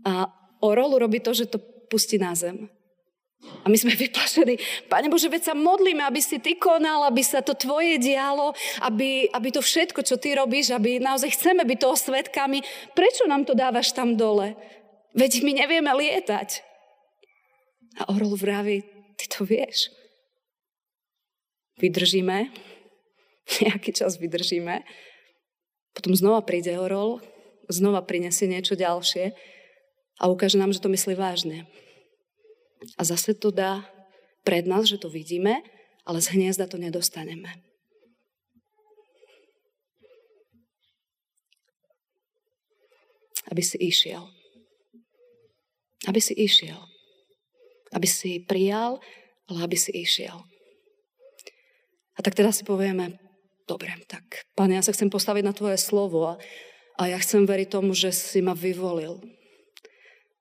A 0.06 0.30
orol 0.62 0.96
robí 1.02 1.18
to, 1.18 1.34
že 1.34 1.50
to 1.50 1.58
pustí 1.90 2.16
na 2.16 2.32
zem. 2.38 2.70
A 3.62 3.66
my 3.66 3.74
sme 3.74 3.98
vyplašení. 4.06 4.86
Pane 4.86 5.10
Bože, 5.10 5.26
veď 5.26 5.52
sa 5.52 5.54
modlíme, 5.58 6.06
aby 6.06 6.22
si 6.22 6.38
Ty 6.38 6.54
konal, 6.56 7.02
aby 7.10 7.22
sa 7.26 7.42
to 7.42 7.58
Tvoje 7.58 7.98
dialo, 7.98 8.54
aby, 8.86 9.26
aby 9.34 9.48
to 9.50 9.58
všetko, 9.58 10.06
čo 10.06 10.16
Ty 10.16 10.46
robíš, 10.46 10.70
aby 10.70 11.02
naozaj 11.02 11.34
chceme 11.34 11.66
byť 11.66 11.78
toho 11.82 11.96
svetkami. 11.98 12.62
Prečo 12.94 13.26
nám 13.26 13.42
to 13.42 13.58
dávaš 13.58 13.90
tam 13.90 14.14
dole? 14.14 14.54
Veď 15.16 15.42
my 15.42 15.52
nevieme 15.66 15.90
lietať. 15.90 16.62
A 17.98 18.12
orol 18.12 18.38
vraví, 18.38 18.86
Ty 19.18 19.24
to 19.32 19.42
vieš. 19.42 19.90
Vydržíme, 21.82 22.52
nejaký 23.64 23.90
čas 23.92 24.16
vydržíme, 24.16 24.84
potom 25.96 26.12
znova 26.12 26.44
príde 26.44 26.76
orol, 26.76 27.24
znova 27.72 28.04
prinesie 28.04 28.46
niečo 28.46 28.76
ďalšie 28.76 29.32
a 30.20 30.28
ukáže 30.28 30.60
nám, 30.60 30.76
že 30.76 30.84
to 30.84 30.92
myslí 30.92 31.16
vážne. 31.16 31.64
A 32.96 33.02
zase 33.04 33.34
to 33.34 33.50
dá 33.50 33.84
pred 34.46 34.66
nás, 34.66 34.86
že 34.86 35.00
to 35.00 35.10
vidíme, 35.10 35.62
ale 36.06 36.22
z 36.22 36.38
hniezda 36.38 36.70
to 36.70 36.78
nedostaneme. 36.78 37.50
Aby 43.50 43.62
si 43.62 43.78
išiel. 43.78 44.26
Aby 46.06 46.20
si 46.22 46.34
išiel. 46.34 46.78
Aby 47.90 48.06
si 48.06 48.42
prijal, 48.42 49.02
ale 49.50 49.58
aby 49.66 49.76
si 49.78 49.90
išiel. 49.94 50.42
A 52.16 52.18
tak 52.24 52.34
teda 52.34 52.50
si 52.50 52.64
povieme, 52.64 53.20
dobre, 53.68 53.92
tak 54.08 54.48
Pane, 54.56 54.78
ja 54.78 54.82
sa 54.82 54.94
chcem 54.94 55.12
postaviť 55.12 55.44
na 55.44 55.52
Tvoje 55.52 55.76
slovo 55.76 56.24
a, 56.24 56.34
a 56.96 57.12
ja 57.12 57.18
chcem 57.20 57.44
veriť 57.44 57.68
tomu, 57.68 57.92
že 57.92 58.08
si 58.14 58.40
ma 58.40 58.56
vyvolil, 58.56 59.20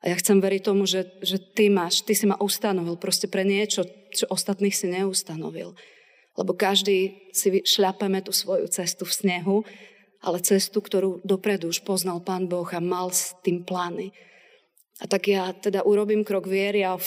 a 0.04 0.12
ja 0.12 0.16
chcem 0.20 0.38
veriť 0.38 0.62
tomu, 0.62 0.84
že, 0.86 1.08
že 1.24 1.40
ty 1.42 1.72
máš, 1.72 2.04
ty 2.06 2.14
si 2.14 2.28
ma 2.28 2.38
ustanovil 2.38 3.00
proste 3.00 3.25
pre 3.25 3.42
niečo, 3.42 3.88
čo 4.14 4.30
ostatných 4.30 4.75
si 4.75 4.92
neustanovil. 4.92 5.74
Lebo 6.36 6.52
každý 6.52 7.32
si 7.32 7.64
šľapeme 7.64 8.20
tú 8.20 8.36
svoju 8.36 8.68
cestu 8.68 9.08
v 9.08 9.16
snehu, 9.16 9.58
ale 10.20 10.44
cestu, 10.44 10.84
ktorú 10.84 11.24
dopredu 11.24 11.72
už 11.72 11.82
poznal 11.88 12.20
Pán 12.20 12.52
Boh 12.52 12.68
a 12.70 12.82
mal 12.84 13.10
s 13.14 13.34
tým 13.42 13.64
plány. 13.64 14.12
A 15.00 15.08
tak 15.08 15.28
ja 15.32 15.52
teda 15.52 15.84
urobím 15.84 16.24
krok 16.24 16.48
viery 16.48 16.84
a 16.84 17.00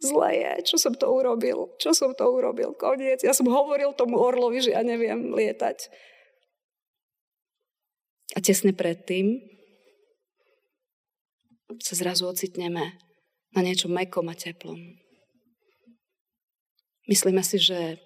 zle 0.00 0.30
je, 0.32 0.52
čo 0.64 0.76
som 0.80 0.94
to 0.96 1.06
urobil, 1.12 1.76
čo 1.76 1.92
som 1.92 2.16
to 2.16 2.24
urobil, 2.24 2.72
koniec. 2.72 3.20
Ja 3.20 3.36
som 3.36 3.46
hovoril 3.46 3.92
tomu 3.94 4.16
orlovi, 4.16 4.64
že 4.64 4.74
ja 4.74 4.82
neviem 4.82 5.30
lietať. 5.30 5.92
A 8.34 8.38
tesne 8.38 8.70
predtým 8.70 9.59
sa 11.78 11.94
zrazu 11.94 12.26
ocitneme 12.26 12.98
na 13.54 13.60
niečo 13.62 13.86
mekom 13.86 14.26
a 14.26 14.34
teplom. 14.34 14.78
Myslíme 17.06 17.42
si, 17.42 17.58
že 17.58 17.98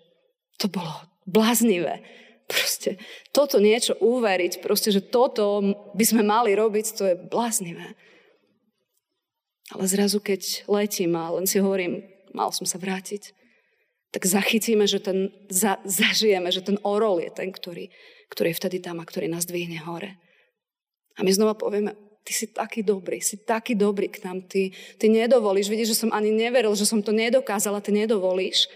to 0.56 0.68
bolo 0.68 0.92
bláznivé. 1.28 2.00
Proste 2.44 3.00
toto 3.32 3.56
niečo 3.56 3.96
uveriť, 4.00 4.60
proste, 4.60 4.92
že 4.92 5.00
toto 5.00 5.60
by 5.96 6.04
sme 6.04 6.20
mali 6.24 6.52
robiť, 6.52 6.86
to 6.92 7.04
je 7.08 7.16
bláznivé. 7.16 7.96
Ale 9.72 9.84
zrazu, 9.88 10.20
keď 10.20 10.68
letím 10.68 11.16
a 11.16 11.32
len 11.32 11.48
si 11.48 11.56
hovorím, 11.56 12.04
mal 12.36 12.52
som 12.52 12.68
sa 12.68 12.76
vrátiť, 12.76 13.32
tak 14.12 14.28
zachytíme, 14.28 14.84
že 14.84 15.00
ten, 15.00 15.32
za, 15.48 15.80
zažijeme, 15.82 16.52
že 16.52 16.62
ten 16.62 16.76
orol 16.84 17.18
je 17.18 17.32
ten, 17.32 17.48
ktorý, 17.48 17.88
ktorý 18.28 18.52
je 18.52 18.58
vtedy 18.60 18.78
tam 18.78 19.00
a 19.00 19.08
ktorý 19.08 19.26
nás 19.26 19.48
dvihne 19.48 19.80
hore. 19.82 20.20
A 21.16 21.24
my 21.24 21.30
znova 21.32 21.56
povieme, 21.56 21.96
ty 22.24 22.32
si 22.32 22.46
taký 22.48 22.80
dobrý, 22.80 23.20
si 23.20 23.36
taký 23.36 23.76
dobrý 23.76 24.08
k 24.08 24.24
nám, 24.24 24.40
ty, 24.48 24.72
ty 24.96 25.12
nedovolíš, 25.12 25.68
vidíš, 25.68 25.92
že 25.92 26.00
som 26.08 26.10
ani 26.10 26.32
neveril, 26.32 26.72
že 26.72 26.88
som 26.88 27.04
to 27.04 27.12
nedokázala, 27.12 27.84
ty 27.84 27.92
nedovolíš. 27.92 28.66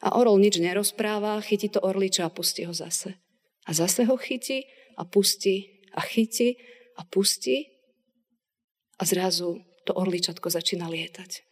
A 0.00 0.16
orol 0.16 0.40
nič 0.40 0.56
nerozpráva, 0.56 1.42
chytí 1.44 1.68
to 1.68 1.82
orliča 1.82 2.24
a 2.24 2.32
pustí 2.32 2.64
ho 2.64 2.72
zase. 2.72 3.18
A 3.66 3.70
zase 3.74 4.06
ho 4.06 4.16
chytí 4.16 4.64
a 4.96 5.04
pustí 5.04 5.82
a 5.92 6.00
chytí 6.00 6.56
a 6.96 7.04
pustí 7.04 7.68
a 8.96 9.02
zrazu 9.04 9.60
to 9.84 9.92
orličatko 9.92 10.48
začína 10.48 10.88
lietať. 10.88 11.42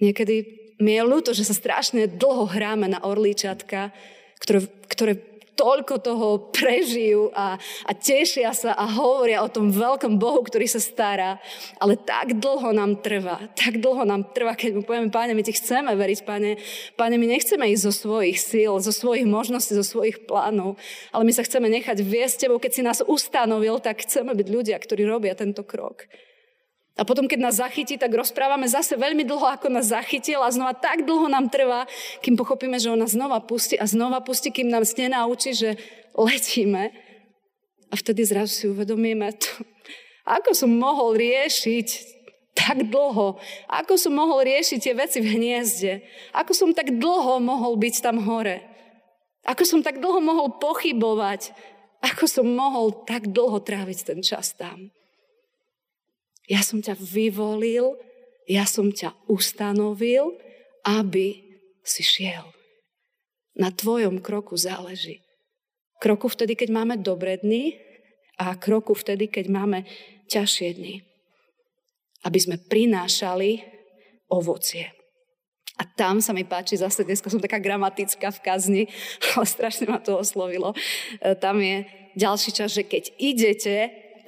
Niekedy 0.00 0.34
mi 0.80 0.96
je 0.96 1.02
ľúto, 1.04 1.36
že 1.36 1.44
sa 1.44 1.52
strašne 1.52 2.08
dlho 2.08 2.48
hráme 2.48 2.88
na 2.88 3.04
orličatka, 3.04 3.92
ktoré, 4.40 4.64
ktoré 4.88 5.12
toľko 5.60 5.94
toho 6.00 6.28
prežijú 6.48 7.28
a, 7.36 7.60
a 7.84 7.92
tešia 7.92 8.56
sa 8.56 8.72
a 8.72 8.88
hovoria 8.88 9.44
o 9.44 9.52
tom 9.52 9.68
veľkom 9.68 10.16
Bohu, 10.16 10.40
ktorý 10.40 10.64
sa 10.64 10.80
stará. 10.80 11.36
Ale 11.76 12.00
tak 12.00 12.40
dlho 12.40 12.72
nám 12.72 13.04
trvá, 13.04 13.44
tak 13.52 13.76
dlho 13.76 14.08
nám 14.08 14.32
trvá, 14.32 14.56
keď 14.56 14.80
mu 14.80 14.82
povieme, 14.88 15.12
páne, 15.12 15.36
my 15.36 15.44
ti 15.44 15.52
chceme 15.52 15.92
veriť, 15.92 16.24
páne, 16.24 16.56
páne, 16.96 17.20
my 17.20 17.28
nechceme 17.28 17.68
ísť 17.76 17.84
zo 17.84 18.08
svojich 18.08 18.40
síl, 18.40 18.72
zo 18.80 18.92
svojich 18.94 19.28
možností, 19.28 19.76
zo 19.76 19.84
svojich 19.84 20.24
plánov, 20.24 20.80
ale 21.12 21.22
my 21.28 21.32
sa 21.36 21.44
chceme 21.44 21.68
nechať 21.68 22.00
viesť 22.00 22.48
tebou, 22.48 22.56
keď 22.56 22.72
si 22.72 22.80
nás 22.80 23.04
ustanovil, 23.04 23.84
tak 23.84 24.08
chceme 24.08 24.32
byť 24.32 24.48
ľudia, 24.48 24.76
ktorí 24.80 25.04
robia 25.04 25.36
tento 25.36 25.60
krok. 25.60 26.08
A 26.98 27.06
potom, 27.06 27.30
keď 27.30 27.38
nás 27.38 27.62
zachytí, 27.62 27.96
tak 27.96 28.12
rozprávame 28.12 28.66
zase 28.66 28.98
veľmi 28.98 29.22
dlho, 29.22 29.46
ako 29.46 29.70
nás 29.70 29.94
zachytil 29.94 30.42
a 30.42 30.50
znova 30.50 30.74
tak 30.74 31.06
dlho 31.06 31.30
nám 31.30 31.48
trvá, 31.48 31.86
kým 32.20 32.34
pochopíme, 32.34 32.76
že 32.76 32.90
on 32.90 32.98
nás 32.98 33.14
znova 33.14 33.40
pustí 33.40 33.78
a 33.78 33.86
znova 33.86 34.20
pustí, 34.20 34.50
kým 34.50 34.68
nám 34.68 34.84
nenaučí, 34.84 35.54
že 35.54 35.78
letíme. 36.12 36.90
A 37.90 37.94
vtedy 37.96 38.26
zrazu 38.26 38.52
si 38.52 38.66
uvedomíme, 38.66 39.32
to, 39.38 39.50
ako 40.26 40.50
som 40.54 40.70
mohol 40.70 41.16
riešiť 41.16 41.88
tak 42.54 42.86
dlho, 42.90 43.38
ako 43.70 43.94
som 43.96 44.12
mohol 44.14 44.44
riešiť 44.44 44.78
tie 44.78 44.94
veci 44.94 45.18
v 45.22 45.40
hniezde, 45.40 46.04
ako 46.36 46.52
som 46.52 46.70
tak 46.76 46.92
dlho 47.00 47.40
mohol 47.40 47.78
byť 47.78 47.94
tam 48.02 48.20
hore, 48.20 48.60
ako 49.46 49.62
som 49.64 49.80
tak 49.80 50.02
dlho 50.02 50.20
mohol 50.20 50.52
pochybovať, 50.60 51.54
ako 52.04 52.24
som 52.28 52.46
mohol 52.46 52.92
tak 53.08 53.30
dlho 53.30 53.58
tráviť 53.62 53.98
ten 54.04 54.20
čas 54.20 54.52
tam. 54.52 54.92
Ja 56.50 56.66
som 56.66 56.82
ťa 56.82 56.98
vyvolil, 56.98 57.94
ja 58.50 58.66
som 58.66 58.90
ťa 58.90 59.14
ustanovil, 59.30 60.34
aby 60.82 61.38
si 61.86 62.02
šiel. 62.02 62.50
Na 63.54 63.70
tvojom 63.70 64.18
kroku 64.18 64.58
záleží. 64.58 65.22
Kroku 66.02 66.26
vtedy, 66.26 66.58
keď 66.58 66.74
máme 66.74 66.94
dobré 66.98 67.38
dny 67.38 67.78
a 68.34 68.58
kroku 68.58 68.98
vtedy, 68.98 69.30
keď 69.30 69.46
máme 69.46 69.78
ťažšie 70.26 70.68
dny. 70.74 70.94
Aby 72.26 72.38
sme 72.42 72.56
prinášali 72.58 73.62
ovocie. 74.32 74.90
A 75.80 75.86
tam 75.86 76.20
sa 76.20 76.36
mi 76.36 76.44
páči, 76.44 76.76
zase 76.76 77.08
dneska 77.08 77.32
som 77.32 77.40
taká 77.40 77.56
gramatická 77.56 78.28
v 78.28 78.42
kazni, 78.44 78.84
ale 79.32 79.46
strašne 79.46 79.86
ma 79.86 80.02
to 80.02 80.18
oslovilo. 80.18 80.74
E, 81.22 81.32
tam 81.38 81.62
je 81.62 81.86
ďalší 82.18 82.50
čas, 82.52 82.74
že 82.74 82.84
keď 82.84 83.14
idete, 83.16 83.76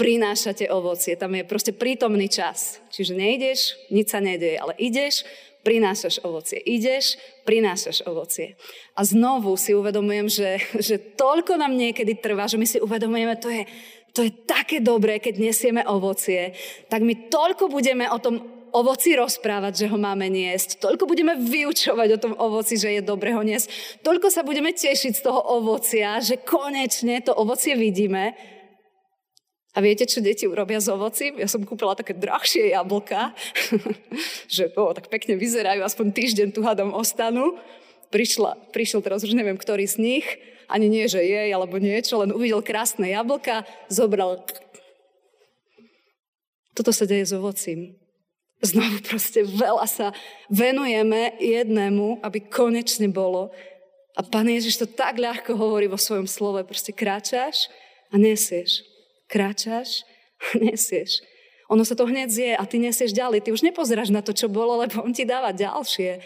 prinášate 0.02 0.66
ovocie. 0.66 1.14
Tam 1.14 1.30
je 1.30 1.46
proste 1.46 1.70
prítomný 1.70 2.26
čas. 2.26 2.82
Čiže 2.90 3.14
nejdeš, 3.14 3.78
nič 3.94 4.10
sa 4.10 4.18
nedeje, 4.18 4.58
ale 4.58 4.74
ideš, 4.82 5.22
prinášaš 5.62 6.26
ovocie. 6.26 6.58
Ideš, 6.58 7.14
prinášaš 7.46 8.02
ovocie. 8.10 8.58
A 8.98 9.06
znovu 9.06 9.54
si 9.54 9.78
uvedomujem, 9.78 10.26
že, 10.26 10.50
že 10.82 10.98
toľko 10.98 11.54
nám 11.54 11.78
niekedy 11.78 12.18
trvá, 12.18 12.50
že 12.50 12.58
my 12.58 12.66
si 12.66 12.82
uvedomujeme, 12.82 13.38
to 13.38 13.46
je, 13.46 13.62
to 14.10 14.26
je 14.26 14.34
také 14.42 14.82
dobré, 14.82 15.22
keď 15.22 15.38
nesieme 15.38 15.86
ovocie, 15.86 16.50
tak 16.90 17.06
my 17.06 17.30
toľko 17.30 17.70
budeme 17.70 18.10
o 18.10 18.18
tom 18.18 18.42
ovoci 18.74 19.14
rozprávať, 19.14 19.86
že 19.86 19.86
ho 19.86 20.00
máme 20.00 20.26
niesť. 20.26 20.82
Toľko 20.82 21.06
budeme 21.06 21.38
vyučovať 21.38 22.08
o 22.18 22.22
tom 22.26 22.34
ovoci, 22.34 22.74
že 22.74 22.98
je 22.98 23.02
dobre 23.06 23.30
ho 23.30 23.44
niesť. 23.44 24.00
Toľko 24.02 24.34
sa 24.34 24.42
budeme 24.42 24.74
tešiť 24.74 25.12
z 25.14 25.22
toho 25.22 25.38
ovocia, 25.62 26.18
že 26.18 26.42
konečne 26.42 27.22
to 27.22 27.36
ovocie 27.36 27.78
vidíme 27.78 28.34
a 29.72 29.80
viete, 29.80 30.04
čo 30.04 30.20
deti 30.20 30.44
urobia 30.44 30.84
z 30.84 30.92
ovocím? 30.92 31.40
Ja 31.40 31.48
som 31.48 31.64
kúpila 31.64 31.96
také 31.96 32.12
drahšie 32.12 32.76
jablka, 32.76 33.32
že 34.56 34.68
o, 34.76 34.92
tak 34.92 35.08
pekne 35.08 35.40
vyzerajú, 35.40 35.80
aspoň 35.80 36.12
týždeň 36.12 36.48
tu 36.52 36.60
hadom 36.60 36.92
ostanú. 36.92 37.56
Prišla, 38.12 38.68
prišiel 38.76 39.00
teraz 39.00 39.24
už 39.24 39.32
neviem, 39.32 39.56
ktorý 39.56 39.88
z 39.88 39.96
nich, 39.96 40.26
ani 40.68 40.92
nie, 40.92 41.08
že 41.08 41.24
jej 41.24 41.48
alebo 41.48 41.80
niečo, 41.80 42.20
len 42.20 42.36
uvidel 42.36 42.60
krásne 42.60 43.08
jablka, 43.08 43.64
zobral. 43.88 44.44
Toto 46.76 46.92
sa 46.92 47.08
deje 47.08 47.32
s 47.32 47.32
ovocím. 47.32 47.96
Znovu 48.60 49.00
proste 49.00 49.40
veľa 49.40 49.88
sa 49.88 50.12
venujeme 50.52 51.32
jednému, 51.40 52.20
aby 52.20 52.44
konečne 52.44 53.08
bolo. 53.08 53.48
A 54.12 54.20
Pán 54.20 54.52
Ježiš 54.52 54.84
to 54.84 54.86
tak 54.86 55.16
ľahko 55.16 55.56
hovorí 55.56 55.88
vo 55.88 55.96
svojom 55.96 56.28
slove. 56.28 56.60
Proste 56.68 56.92
kráčaš 56.92 57.72
a 58.12 58.20
nesieš 58.20 58.91
kráčaš 59.32 60.04
nesieš. 60.64 61.24
Ono 61.72 61.88
sa 61.88 61.96
to 61.96 62.04
hneď 62.04 62.28
zje 62.28 62.52
a 62.52 62.62
ty 62.68 62.76
nesieš 62.76 63.16
ďalej. 63.16 63.48
Ty 63.48 63.56
už 63.56 63.64
nepozeráš 63.64 64.12
na 64.12 64.20
to, 64.20 64.36
čo 64.36 64.52
bolo, 64.52 64.76
lebo 64.84 65.00
on 65.00 65.16
ti 65.16 65.24
dáva 65.24 65.56
ďalšie. 65.56 66.20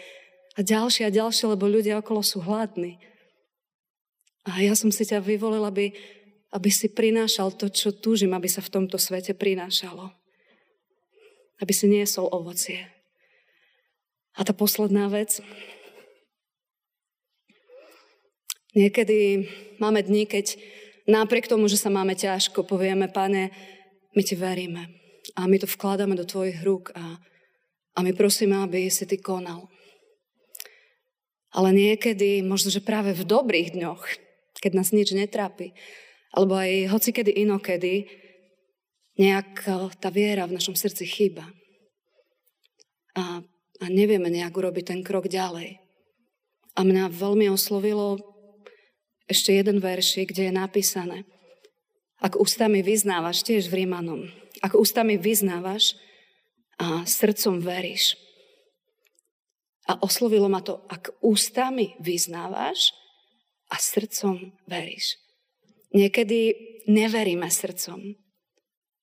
A 0.57 0.59
ďalšie 0.59 1.07
a 1.07 1.15
ďalšie, 1.15 1.45
lebo 1.47 1.71
ľudia 1.71 2.03
okolo 2.03 2.19
sú 2.19 2.43
hladní. 2.43 2.99
A 4.43 4.59
ja 4.59 4.75
som 4.75 4.91
si 4.91 5.07
ťa 5.07 5.23
vyvolil, 5.23 5.63
aby, 5.63 5.95
aby 6.51 6.69
si 6.71 6.91
prinášal 6.91 7.55
to, 7.55 7.71
čo 7.71 7.95
túžim, 7.95 8.35
aby 8.35 8.51
sa 8.51 8.59
v 8.59 8.73
tomto 8.75 8.99
svete 8.99 9.31
prinášalo. 9.31 10.11
Aby 11.63 11.71
si 11.71 11.87
niesol 11.87 12.27
ovocie. 12.27 12.83
A 14.35 14.43
tá 14.43 14.51
posledná 14.51 15.07
vec. 15.07 15.39
Niekedy 18.75 19.47
máme 19.79 20.03
dni, 20.03 20.27
keď 20.27 20.59
Napriek 21.07 21.47
tomu, 21.47 21.71
že 21.71 21.79
sa 21.79 21.87
máme 21.87 22.19
ťažko, 22.19 22.67
povieme, 22.67 23.07
pane, 23.07 23.55
my 24.11 24.21
ti 24.27 24.35
veríme 24.35 24.91
a 25.39 25.47
my 25.47 25.55
to 25.55 25.67
vkladáme 25.67 26.19
do 26.19 26.27
tvojich 26.27 26.59
rúk 26.67 26.91
a, 26.91 27.15
a 27.95 27.99
my 28.03 28.11
prosíme, 28.11 28.59
aby 28.59 28.91
si 28.91 29.07
ty 29.07 29.15
konal. 29.15 29.71
Ale 31.55 31.71
niekedy, 31.71 32.43
možno, 32.43 32.67
že 32.67 32.83
práve 32.83 33.15
v 33.15 33.23
dobrých 33.23 33.71
dňoch, 33.71 34.03
keď 34.59 34.71
nás 34.75 34.91
nič 34.91 35.15
netrápi, 35.15 35.71
alebo 36.35 36.59
aj 36.59 36.91
hocikedy 36.91 37.31
inokedy, 37.39 38.11
nejak 39.15 39.63
e, 39.63 39.71
tá 39.97 40.11
viera 40.11 40.45
v 40.45 40.59
našom 40.59 40.75
srdci 40.75 41.07
chýba. 41.07 41.47
A, 43.17 43.41
a 43.81 43.85
nevieme 43.87 44.29
nejak 44.29 44.53
urobiť 44.53 44.91
ten 44.91 45.01
krok 45.01 45.31
ďalej. 45.31 45.81
A 46.77 46.85
mňa 46.85 47.09
veľmi 47.09 47.49
oslovilo 47.49 48.36
ešte 49.27 49.51
jeden 49.51 49.83
veršik, 49.83 50.31
kde 50.31 50.49
je 50.49 50.53
napísané, 50.55 51.17
ak 52.17 52.39
ústami 52.39 52.81
vyznávaš, 52.81 53.45
tiež 53.45 53.69
v 53.69 53.83
Rímanom, 53.83 54.25
ak 54.63 54.73
ústami 54.73 55.19
vyznávaš 55.21 55.93
a 56.81 57.05
srdcom 57.05 57.61
veríš. 57.61 58.17
A 59.87 60.01
oslovilo 60.03 60.49
ma 60.49 60.59
to, 60.59 60.83
ak 60.89 61.13
ústami 61.23 61.95
vyznávaš 62.01 62.91
a 63.71 63.77
srdcom 63.77 64.51
veríš. 64.67 65.15
Niekedy 65.95 66.55
neveríme 66.89 67.47
srdcom. 67.47 68.15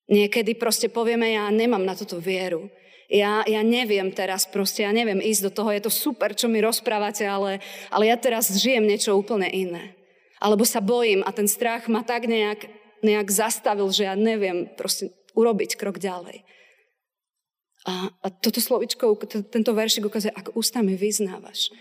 Niekedy 0.05 0.53
proste 0.61 0.93
povieme, 0.93 1.33
ja 1.33 1.49
nemám 1.49 1.81
na 1.81 1.97
toto 1.97 2.21
vieru. 2.21 2.69
Ja, 3.09 3.45
ja 3.49 3.65
neviem 3.65 4.13
teraz 4.13 4.45
proste, 4.45 4.85
ja 4.85 4.93
neviem 4.93 5.21
ísť 5.21 5.49
do 5.49 5.53
toho, 5.53 5.71
je 5.73 5.89
to 5.89 5.93
super, 5.93 6.37
čo 6.37 6.49
mi 6.49 6.61
rozprávate, 6.61 7.25
ale, 7.25 7.61
ale 7.89 8.13
ja 8.13 8.17
teraz 8.17 8.53
žijem 8.53 8.85
niečo 8.85 9.17
úplne 9.17 9.49
iné. 9.49 9.97
Alebo 10.45 10.69
sa 10.69 10.85
bojím 10.85 11.25
a 11.25 11.33
ten 11.33 11.49
strach 11.49 11.89
ma 11.89 12.05
tak 12.05 12.29
nejak, 12.29 12.69
nejak 13.01 13.33
zastavil, 13.33 13.89
že 13.89 14.05
ja 14.05 14.13
neviem 14.13 14.69
proste 14.77 15.09
urobiť 15.33 15.81
krok 15.81 15.97
ďalej. 15.97 16.45
A, 17.89 18.13
a 18.13 18.27
toto 18.29 18.61
slovičko, 18.61 19.17
tento 19.49 19.73
veršik 19.73 20.05
ukazuje, 20.05 20.33
ak 20.33 20.53
ústami 20.53 20.97
vyznávaš. 20.97 21.73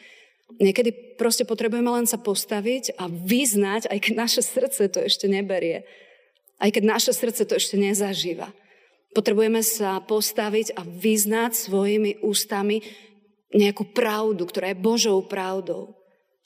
Niekedy 0.60 1.16
proste 1.16 1.48
potrebujeme 1.48 1.88
len 1.92 2.08
sa 2.08 2.20
postaviť 2.20 3.00
a 3.00 3.08
vyznať, 3.08 3.88
aj 3.88 4.00
keď 4.00 4.14
naše 4.16 4.42
srdce 4.44 4.92
to 4.92 5.00
ešte 5.00 5.28
neberie. 5.32 5.88
Aj 6.60 6.70
keď 6.72 6.84
naše 6.96 7.12
srdce 7.16 7.48
to 7.48 7.56
ešte 7.56 7.80
nezažíva. 7.80 8.52
Potrebujeme 9.16 9.64
sa 9.64 10.04
postaviť 10.04 10.76
a 10.76 10.82
vyznať 10.84 11.52
svojimi 11.56 12.24
ústami 12.26 12.84
nejakú 13.54 13.94
pravdu, 13.94 14.44
ktorá 14.50 14.74
je 14.74 14.84
Božou 14.84 15.20
pravdou. 15.24 15.96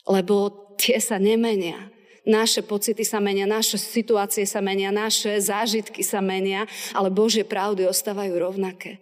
Lebo 0.05 0.51
tie 0.77 1.01
sa 1.01 1.17
nemenia. 1.17 1.89
Naše 2.27 2.59
pocity 2.67 3.07
sa 3.07 3.23
menia, 3.23 3.47
naše 3.47 3.79
situácie 3.79 4.43
sa 4.43 4.59
menia, 4.59 4.91
naše 4.91 5.39
zážitky 5.39 6.03
sa 6.03 6.19
menia, 6.19 6.67
ale 6.91 7.07
Božie 7.07 7.47
pravdy 7.47 7.87
ostávajú 7.87 8.35
rovnaké. 8.35 8.99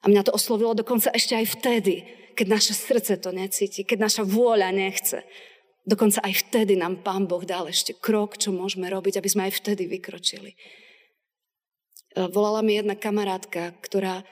A 0.00 0.08
mňa 0.08 0.30
to 0.30 0.32
oslovilo 0.32 0.72
dokonca 0.78 1.10
ešte 1.10 1.34
aj 1.34 1.46
vtedy, 1.60 2.06
keď 2.38 2.46
naše 2.46 2.72
srdce 2.72 3.18
to 3.18 3.34
necíti, 3.34 3.82
keď 3.82 4.06
naša 4.06 4.22
vôľa 4.22 4.70
nechce. 4.70 5.26
Dokonca 5.82 6.22
aj 6.22 6.46
vtedy 6.46 6.78
nám 6.78 7.02
Pán 7.02 7.26
Boh 7.26 7.42
dal 7.42 7.66
ešte 7.66 7.90
krok, 7.98 8.38
čo 8.38 8.54
môžeme 8.54 8.86
robiť, 8.86 9.18
aby 9.18 9.28
sme 9.28 9.42
aj 9.50 9.58
vtedy 9.58 9.90
vykročili. 9.90 10.54
Volala 12.30 12.62
mi 12.62 12.78
jedna 12.78 12.94
kamarátka, 12.94 13.74
ktorá 13.82 14.22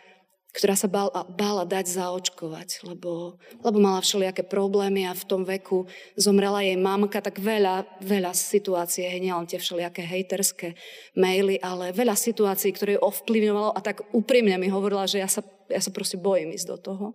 ktorá 0.48 0.74
sa 0.74 0.88
bála, 0.88 1.28
bála 1.28 1.68
dať 1.68 1.92
zaočkovať, 1.92 2.88
lebo, 2.88 3.36
lebo 3.60 3.76
mala 3.76 4.00
všelijaké 4.00 4.48
problémy 4.48 5.04
a 5.04 5.12
v 5.12 5.26
tom 5.28 5.44
veku 5.44 5.84
zomrela 6.16 6.64
jej 6.64 6.74
mamka, 6.80 7.20
tak 7.20 7.36
veľa, 7.36 8.00
veľa 8.00 8.32
situácií, 8.32 9.04
nielen 9.20 9.44
tie 9.44 9.60
všelijaké 9.60 10.00
hejterské 10.00 10.72
maily, 11.12 11.60
ale 11.60 11.92
veľa 11.92 12.16
situácií, 12.16 12.72
ktoré 12.72 12.96
ju 12.96 13.04
ovplyvňovalo 13.04 13.76
a 13.76 13.80
tak 13.84 14.08
úprimne 14.16 14.56
mi 14.56 14.72
hovorila, 14.72 15.04
že 15.04 15.20
ja 15.20 15.28
sa, 15.28 15.44
ja 15.68 15.84
sa 15.84 15.92
proste 15.92 16.16
bojím 16.16 16.56
ísť 16.56 16.68
do 16.72 16.78
toho. 16.80 17.06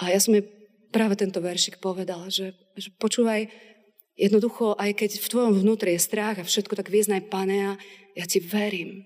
A 0.00 0.12
ja 0.12 0.20
som 0.20 0.32
jej 0.32 0.44
práve 0.88 1.20
tento 1.20 1.40
veršik 1.44 1.80
povedala, 1.84 2.32
že, 2.32 2.56
že 2.76 2.88
počúvaj, 2.96 3.48
Jednoducho, 4.16 4.72
aj 4.80 4.96
keď 4.96 5.20
v 5.20 5.28
tvojom 5.28 5.54
vnútri 5.60 5.92
je 5.92 6.00
strach 6.00 6.40
a 6.40 6.48
všetko, 6.48 6.72
tak 6.72 6.88
vyznaj, 6.88 7.28
pane, 7.28 7.76
ja 8.16 8.24
ti 8.24 8.40
verím. 8.40 9.04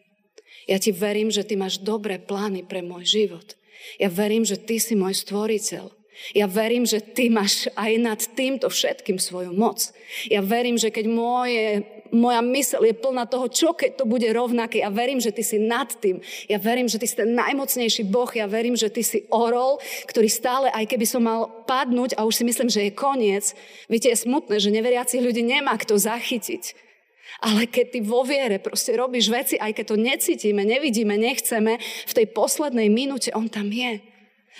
Ja 0.70 0.78
ti 0.78 0.94
verím, 0.94 1.34
že 1.34 1.42
ty 1.42 1.58
máš 1.58 1.82
dobré 1.82 2.22
plány 2.22 2.62
pre 2.62 2.78
môj 2.78 3.02
život. 3.02 3.58
Ja 3.98 4.06
verím, 4.06 4.46
že 4.46 4.54
ty 4.54 4.78
si 4.78 4.94
môj 4.94 5.18
stvoriteľ. 5.18 5.90
Ja 6.36 6.46
verím, 6.46 6.84
že 6.84 7.00
ty 7.00 7.32
máš 7.32 7.66
aj 7.74 7.92
nad 7.98 8.20
týmto 8.36 8.68
všetkým 8.68 9.16
svoju 9.16 9.56
moc. 9.56 9.90
Ja 10.28 10.44
verím, 10.44 10.76
že 10.76 10.92
keď 10.92 11.08
moje, 11.08 11.80
moja 12.12 12.44
mysl 12.44 12.84
je 12.84 12.92
plná 12.92 13.24
toho, 13.24 13.48
čo 13.48 13.72
keď 13.72 13.98
to 13.98 14.04
bude 14.04 14.28
rovnaké, 14.28 14.84
ja 14.84 14.92
verím, 14.92 15.16
že 15.16 15.32
ty 15.32 15.40
si 15.40 15.56
nad 15.56 15.88
tým. 15.88 16.20
Ja 16.44 16.60
verím, 16.60 16.92
že 16.92 17.00
ty 17.00 17.08
si 17.08 17.16
ten 17.16 17.32
najmocnejší 17.32 18.04
Boh. 18.04 18.28
Ja 18.36 18.44
verím, 18.46 18.76
že 18.76 18.92
ty 18.92 19.00
si 19.00 19.24
orol, 19.32 19.80
ktorý 20.06 20.28
stále, 20.28 20.68
aj 20.70 20.92
keby 20.92 21.06
som 21.08 21.24
mal 21.24 21.48
padnúť 21.64 22.20
a 22.20 22.28
už 22.28 22.36
si 22.36 22.44
myslím, 22.44 22.68
že 22.68 22.84
je 22.84 22.92
koniec. 22.92 23.56
Viete, 23.88 24.12
je 24.12 24.20
smutné, 24.20 24.60
že 24.60 24.68
neveriacich 24.68 25.24
ľudí 25.24 25.40
nemá 25.40 25.74
kto 25.80 25.96
zachytiť. 25.96 26.89
Ale 27.38 27.70
keď 27.70 27.86
ty 27.94 27.98
vo 28.02 28.26
viere 28.26 28.58
proste 28.58 28.98
robíš 28.98 29.30
veci, 29.30 29.54
aj 29.54 29.72
keď 29.78 29.84
to 29.94 29.96
necítime, 29.96 30.66
nevidíme, 30.66 31.14
nechceme, 31.14 31.78
v 31.80 32.12
tej 32.12 32.26
poslednej 32.34 32.90
minúte 32.90 33.30
on 33.30 33.46
tam 33.46 33.70
je. 33.70 34.02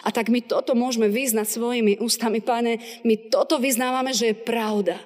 A 0.07 0.09
tak 0.15 0.31
my 0.33 0.41
toto 0.41 0.73
môžeme 0.79 1.11
vyznať 1.11 1.47
svojimi 1.51 2.01
ústami. 2.01 2.41
Pane, 2.41 3.03
my 3.05 3.29
toto 3.29 3.61
vyznávame, 3.61 4.15
že 4.17 4.33
je 4.33 4.37
pravda. 4.47 4.97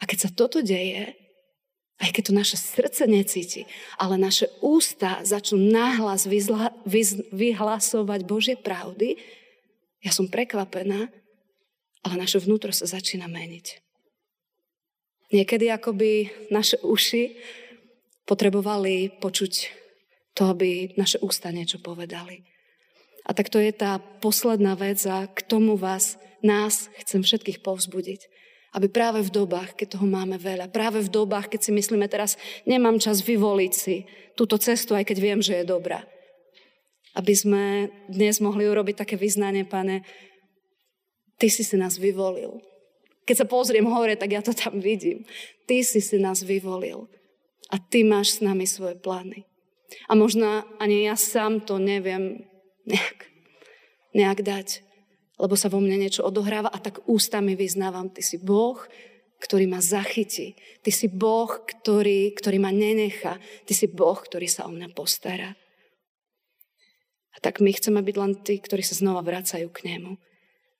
A 0.00 0.08
keď 0.08 0.28
sa 0.28 0.30
toto 0.32 0.64
deje, 0.64 1.12
aj 2.00 2.10
keď 2.10 2.22
to 2.26 2.32
naše 2.34 2.56
srdce 2.58 3.04
necíti, 3.06 3.68
ale 4.00 4.18
naše 4.18 4.50
ústa 4.64 5.22
začnú 5.22 5.60
náhlas 5.60 6.26
vyzla, 6.26 6.74
vyz, 6.88 7.22
vyhlasovať 7.30 8.20
Božie 8.26 8.56
pravdy, 8.58 9.20
ja 10.02 10.10
som 10.12 10.28
prekvapená, 10.28 11.08
ale 12.04 12.14
naše 12.20 12.42
vnútro 12.42 12.74
sa 12.74 12.84
začína 12.84 13.30
meniť. 13.30 13.83
Niekedy 15.34 15.66
akoby 15.74 16.30
naše 16.54 16.78
uši 16.78 17.34
potrebovali 18.22 19.10
počuť 19.18 19.52
to, 20.38 20.54
aby 20.54 20.94
naše 20.94 21.18
ústa 21.18 21.50
niečo 21.50 21.82
povedali. 21.82 22.46
A 23.26 23.34
tak 23.34 23.50
to 23.50 23.58
je 23.58 23.74
tá 23.74 23.98
posledná 23.98 24.78
vec 24.78 25.02
a 25.10 25.26
k 25.26 25.42
tomu 25.42 25.74
vás, 25.74 26.20
nás 26.44 26.92
chcem 27.02 27.24
všetkých 27.24 27.64
povzbudiť. 27.64 28.30
Aby 28.74 28.90
práve 28.90 29.24
v 29.24 29.32
dobách, 29.32 29.74
keď 29.74 29.98
toho 29.98 30.06
máme 30.06 30.36
veľa, 30.36 30.70
práve 30.70 31.00
v 31.00 31.10
dobách, 31.10 31.50
keď 31.50 31.60
si 31.66 31.70
myslíme 31.72 32.06
teraz, 32.10 32.36
nemám 32.68 33.00
čas 33.00 33.22
vyvoliť 33.24 33.72
si 33.72 34.04
túto 34.36 34.60
cestu, 34.60 34.92
aj 34.92 35.08
keď 35.08 35.16
viem, 35.18 35.40
že 35.40 35.62
je 35.62 35.64
dobrá. 35.66 36.04
Aby 37.14 37.34
sme 37.34 37.64
dnes 38.10 38.42
mohli 38.42 38.66
urobiť 38.66 39.06
také 39.06 39.14
vyznanie, 39.14 39.62
pane, 39.62 40.02
ty 41.38 41.46
si 41.46 41.62
si 41.62 41.78
nás 41.78 41.96
vyvolil. 41.96 42.73
Keď 43.24 43.36
sa 43.40 43.46
pozriem 43.48 43.88
hore, 43.88 44.16
tak 44.20 44.36
ja 44.36 44.44
to 44.44 44.52
tam 44.52 44.80
vidím. 44.80 45.24
Ty 45.64 45.80
si 45.80 46.00
si 46.04 46.16
nás 46.20 46.44
vyvolil. 46.44 47.08
A 47.72 47.80
ty 47.80 48.04
máš 48.04 48.38
s 48.38 48.44
nami 48.44 48.68
svoje 48.68 49.00
plány. 49.00 49.48
A 50.08 50.12
možno 50.12 50.68
ani 50.76 51.08
ja 51.08 51.16
sám 51.16 51.64
to 51.64 51.80
neviem 51.80 52.44
nejak, 52.84 53.18
nejak 54.12 54.40
dať, 54.44 54.68
lebo 55.40 55.56
sa 55.56 55.72
vo 55.72 55.80
mne 55.80 56.04
niečo 56.04 56.22
odohráva 56.22 56.68
a 56.68 56.78
tak 56.78 57.00
ústami 57.08 57.56
vyznávam, 57.56 58.12
ty 58.12 58.20
si 58.20 58.36
Boh, 58.36 58.76
ktorý 59.40 59.68
ma 59.68 59.80
zachytí. 59.80 60.56
Ty 60.80 60.90
si 60.92 61.08
Boh, 61.10 61.48
ktorý, 61.48 62.32
ktorý 62.32 62.56
ma 62.62 62.72
nenecha. 62.72 63.36
Ty 63.68 63.72
si 63.76 63.86
Boh, 63.90 64.16
ktorý 64.16 64.48
sa 64.48 64.64
o 64.64 64.72
mňa 64.72 64.88
postará. 64.96 65.52
A 67.34 67.36
tak 67.42 67.58
my 67.58 67.74
chceme 67.74 68.00
byť 68.00 68.16
len 68.16 68.32
tí, 68.40 68.62
ktorí 68.62 68.80
sa 68.80 68.94
znova 68.94 69.20
vracajú 69.20 69.68
k 69.68 69.84
nemu. 69.90 70.16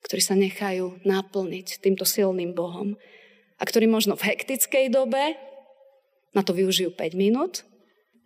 Ktorí 0.05 0.21
sa 0.21 0.37
nechajú 0.37 1.01
naplniť 1.01 1.81
týmto 1.81 2.05
silným 2.05 2.53
Bohom. 2.53 2.93
A 3.57 3.63
ktorí 3.65 3.89
možno 3.89 4.13
v 4.13 4.29
hektickej 4.29 4.93
dobe 4.93 5.33
na 6.35 6.45
to 6.45 6.53
využijú 6.53 6.93
5 6.93 7.17
minút 7.17 7.65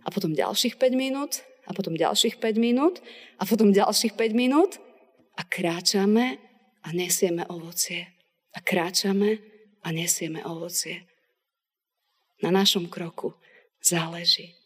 a 0.04 0.12
potom 0.12 0.36
ďalších 0.36 0.76
5 0.76 0.92
minút 0.98 1.46
a 1.70 1.72
potom 1.72 1.96
ďalších 1.96 2.42
5 2.42 2.58
minút 2.58 3.00
a 3.38 3.46
potom 3.46 3.72
ďalších 3.72 4.18
5 4.18 4.34
minút 4.34 4.82
a 5.38 5.46
kráčame 5.46 6.42
a 6.84 6.90
nesieme 6.92 7.46
ovocie. 7.48 8.10
A 8.58 8.60
kráčame 8.60 9.40
a 9.86 9.94
nesieme 9.94 10.42
ovocie. 10.44 11.06
Na 12.42 12.50
našom 12.50 12.90
kroku 12.90 13.38
záleží. 13.80 14.58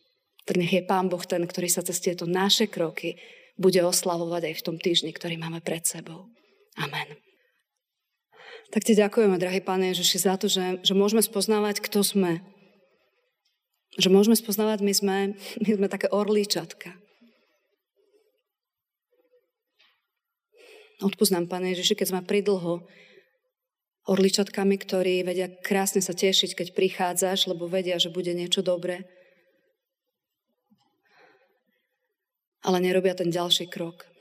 Tak 0.47 0.59
nech 0.59 0.73
je 0.73 0.83
Pán 0.83 1.07
Boh 1.07 1.21
ten, 1.23 1.43
ktorý 1.43 1.67
sa 1.67 1.85
cez 1.85 1.99
tieto 1.99 2.27
naše 2.27 2.67
kroky 2.67 3.19
bude 3.59 3.79
oslavovať 3.79 4.49
aj 4.49 4.55
v 4.59 4.65
tom 4.65 4.77
týždni, 4.81 5.11
ktorý 5.13 5.37
máme 5.37 5.61
pred 5.61 5.85
sebou. 5.85 6.27
Amen. 6.77 7.17
Tak 8.73 8.81
ti 8.89 8.97
ďakujeme, 8.97 9.37
drahý 9.37 9.61
Pane 9.61 9.93
Ježiši, 9.93 10.17
za 10.17 10.33
to, 10.33 10.49
že, 10.49 10.81
že 10.81 10.97
môžeme 10.97 11.21
spoznávať, 11.21 11.77
kto 11.85 12.01
sme, 12.01 12.41
že 14.01 14.09
môžeme 14.09 14.33
spoznávať, 14.33 14.81
my 14.81 14.93
sme, 14.93 15.17
my 15.61 15.69
sme 15.77 15.87
také 15.89 16.09
orlíčatka. 16.09 16.97
Odpúsť 21.05 21.45
Pane 21.45 21.77
Ježiši, 21.77 21.93
keď 21.93 22.07
sme 22.09 22.21
pridlho 22.25 22.81
orličatkami, 24.09 24.75
ktorí 24.81 25.23
vedia 25.23 25.47
krásne 25.47 26.01
sa 26.01 26.17
tešiť, 26.17 26.57
keď 26.57 26.67
prichádzaš, 26.75 27.53
lebo 27.53 27.69
vedia, 27.69 27.95
že 28.01 28.11
bude 28.11 28.33
niečo 28.33 28.65
dobré. 28.65 29.05
Ale 32.63 32.79
nerobia 32.79 33.15
ten 33.15 33.29
ďalší 33.29 33.67
krok. 33.67 34.12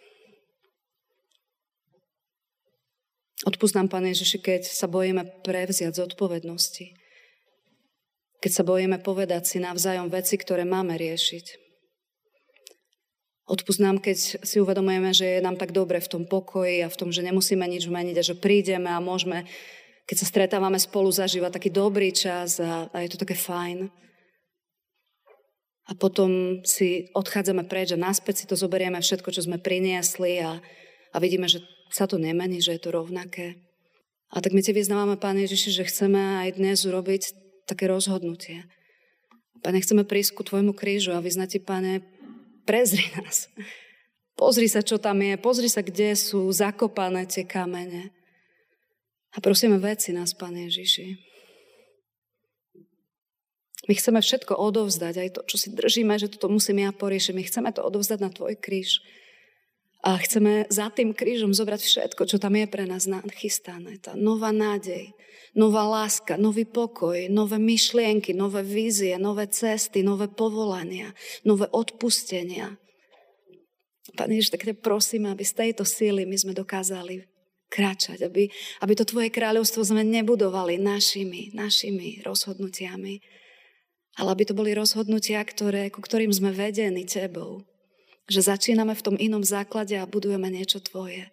Odpúsť 3.43 3.75
nám, 3.75 3.89
Pane 3.91 4.15
Ježiši, 4.15 4.39
keď 4.39 4.63
sa 4.67 4.87
bojíme 4.87 5.43
prevziať 5.43 5.99
zodpovednosti 5.99 7.03
keď 8.43 8.51
sa 8.51 8.67
bojíme 8.67 8.99
povedať 8.99 9.47
si 9.47 9.63
navzájom 9.63 10.11
veci, 10.11 10.35
ktoré 10.35 10.67
máme 10.67 10.99
riešiť. 10.99 11.63
Odpust 13.47 13.79
nám, 13.79 14.03
keď 14.03 14.43
si 14.43 14.57
uvedomujeme, 14.59 15.15
že 15.15 15.39
je 15.39 15.45
nám 15.45 15.55
tak 15.55 15.71
dobre 15.71 16.03
v 16.03 16.11
tom 16.11 16.23
pokoji 16.27 16.83
a 16.83 16.91
v 16.91 16.99
tom, 16.99 17.15
že 17.15 17.23
nemusíme 17.23 17.63
nič 17.63 17.87
meniť 17.87 18.17
a 18.19 18.27
že 18.27 18.35
prídeme 18.35 18.91
a 18.91 19.03
môžeme, 19.03 19.47
keď 20.11 20.17
sa 20.19 20.27
stretávame 20.27 20.79
spolu, 20.83 21.15
zažívať 21.15 21.55
taký 21.55 21.71
dobrý 21.71 22.11
čas 22.11 22.59
a, 22.59 22.91
a 22.91 22.97
je 23.07 23.15
to 23.15 23.23
také 23.23 23.39
fajn. 23.39 23.91
A 25.91 25.93
potom 25.99 26.63
si 26.63 27.11
odchádzame 27.15 27.67
preč 27.67 27.95
a 27.95 28.01
náspäť 28.01 28.43
si 28.43 28.45
to 28.47 28.59
zoberieme 28.59 28.99
všetko, 28.99 29.35
čo 29.35 29.43
sme 29.43 29.59
priniesli 29.59 30.39
a, 30.43 30.59
a 31.15 31.17
vidíme, 31.19 31.47
že 31.47 31.63
sa 31.93 32.09
to 32.09 32.17
nemení, 32.17 32.65
že 32.65 32.75
je 32.75 32.81
to 32.81 32.91
rovnaké. 32.91 33.61
A 34.33 34.41
tak 34.41 34.57
my 34.57 34.65
ti 34.65 34.73
vyznávame, 34.73 35.21
Pán 35.21 35.37
Ježiši, 35.37 35.77
že 35.77 35.85
chceme 35.85 36.49
aj 36.49 36.57
dnes 36.57 36.81
urobiť 36.89 37.37
také 37.69 37.85
rozhodnutie. 37.85 38.65
Pane, 39.61 39.79
chceme 39.79 40.03
prísť 40.09 40.35
ku 40.35 40.43
Tvojmu 40.43 40.73
krížu 40.73 41.13
a 41.13 41.21
vyznať 41.21 41.49
Ti, 41.57 41.61
Pane, 41.63 41.93
prezri 42.65 43.05
nás. 43.21 43.53
Pozri 44.35 44.67
sa, 44.67 44.81
čo 44.81 44.97
tam 44.97 45.21
je. 45.21 45.37
Pozri 45.37 45.69
sa, 45.69 45.85
kde 45.85 46.17
sú 46.17 46.49
zakopané 46.49 47.29
tie 47.29 47.45
kamene. 47.45 48.11
A 49.37 49.45
prosíme, 49.45 49.77
veci 49.77 50.17
nás, 50.17 50.33
Pane 50.33 50.67
Ježiši. 50.73 51.31
My 53.91 53.99
chceme 53.99 54.23
všetko 54.23 54.57
odovzdať, 54.57 55.15
aj 55.19 55.29
to, 55.37 55.41
čo 55.45 55.57
si 55.59 55.69
držíme, 55.75 56.15
že 56.15 56.31
toto 56.31 56.49
musím 56.49 56.87
ja 56.87 56.91
poriešiť. 56.95 57.35
My 57.35 57.43
chceme 57.45 57.71
to 57.75 57.85
odovzdať 57.85 58.19
na 58.23 58.31
Tvoj 58.33 58.57
kríž. 58.57 59.03
A 60.03 60.19
chceme 60.19 60.67
za 60.67 60.91
tým 60.91 61.15
krížom 61.15 61.55
zobrať 61.55 61.79
všetko, 61.87 62.27
čo 62.27 62.43
tam 62.43 62.59
je 62.59 62.67
pre 62.67 62.91
nás 62.91 63.07
nachystané. 63.07 64.03
Tá 64.03 64.19
nová 64.19 64.51
nádej, 64.51 65.15
nová 65.55 65.87
láska, 65.87 66.35
nový 66.35 66.67
pokoj, 66.67 67.31
nové 67.31 67.62
myšlienky, 67.62 68.35
nové 68.35 68.67
vízie, 68.67 69.15
nové 69.15 69.47
cesty, 69.47 70.03
nové 70.03 70.27
povolania, 70.27 71.15
nové 71.47 71.71
odpustenia. 71.71 72.75
Pane 74.19 74.43
Ježiš, 74.43 74.59
tak 74.59 74.67
te 74.67 74.75
prosím, 74.75 75.31
aby 75.31 75.47
z 75.47 75.55
tejto 75.55 75.87
síly 75.87 76.27
my 76.27 76.35
sme 76.35 76.51
dokázali 76.51 77.23
kráčať, 77.71 78.27
aby, 78.27 78.51
aby 78.83 78.93
to 78.99 79.07
Tvoje 79.07 79.31
kráľovstvo 79.31 79.87
sme 79.87 80.03
nebudovali 80.03 80.83
našimi, 80.83 81.55
našimi 81.55 82.21
rozhodnutiami, 82.27 83.23
ale 84.19 84.29
aby 84.35 84.45
to 84.45 84.53
boli 84.53 84.75
rozhodnutia, 84.75 85.41
ktoré, 85.47 85.88
ku 85.88 86.03
ktorým 86.03 86.35
sme 86.35 86.51
vedení 86.51 87.07
Tebou 87.07 87.65
že 88.31 88.45
začíname 88.45 88.95
v 88.95 89.05
tom 89.05 89.17
inom 89.19 89.43
základe 89.43 89.99
a 89.99 90.09
budujeme 90.09 90.51
niečo 90.51 90.79
Tvoje. 90.79 91.31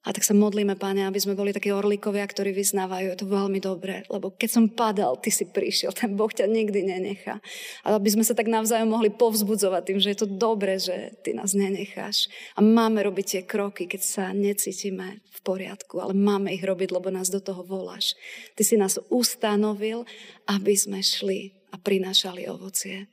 A 0.00 0.16
tak 0.16 0.24
sa 0.24 0.32
modlíme, 0.32 0.80
Pane, 0.80 1.04
aby 1.04 1.20
sme 1.20 1.36
boli 1.36 1.52
takí 1.52 1.68
orlíkovia, 1.76 2.24
ktorí 2.24 2.56
vyznávajú, 2.56 3.12
je 3.12 3.20
to 3.20 3.28
veľmi 3.28 3.60
dobré, 3.60 4.08
lebo 4.08 4.32
keď 4.32 4.48
som 4.48 4.64
padal, 4.72 5.20
Ty 5.20 5.28
si 5.28 5.44
prišiel, 5.44 5.92
ten 5.92 6.16
Boh 6.16 6.32
ťa 6.32 6.48
nikdy 6.48 6.88
nenechá. 6.88 7.36
A 7.84 8.00
aby 8.00 8.08
sme 8.08 8.24
sa 8.24 8.32
tak 8.32 8.48
navzájom 8.48 8.88
mohli 8.88 9.12
povzbudzovať 9.12 9.82
tým, 9.84 9.98
že 10.00 10.16
je 10.16 10.18
to 10.24 10.28
dobré, 10.40 10.80
že 10.80 11.20
Ty 11.20 11.36
nás 11.36 11.52
nenecháš. 11.52 12.32
A 12.56 12.64
máme 12.64 13.04
robiť 13.04 13.26
tie 13.28 13.42
kroky, 13.44 13.84
keď 13.84 14.00
sa 14.00 14.24
necítime 14.32 15.20
v 15.36 15.38
poriadku, 15.44 16.00
ale 16.00 16.16
máme 16.16 16.48
ich 16.56 16.64
robiť, 16.64 16.96
lebo 16.96 17.12
nás 17.12 17.28
do 17.28 17.44
toho 17.44 17.60
voláš. 17.60 18.16
Ty 18.56 18.62
si 18.64 18.80
nás 18.80 18.96
ustanovil, 19.12 20.08
aby 20.48 20.80
sme 20.80 21.04
šli 21.04 21.52
a 21.70 21.76
prinášali 21.76 22.48
ovocie. 22.48 23.04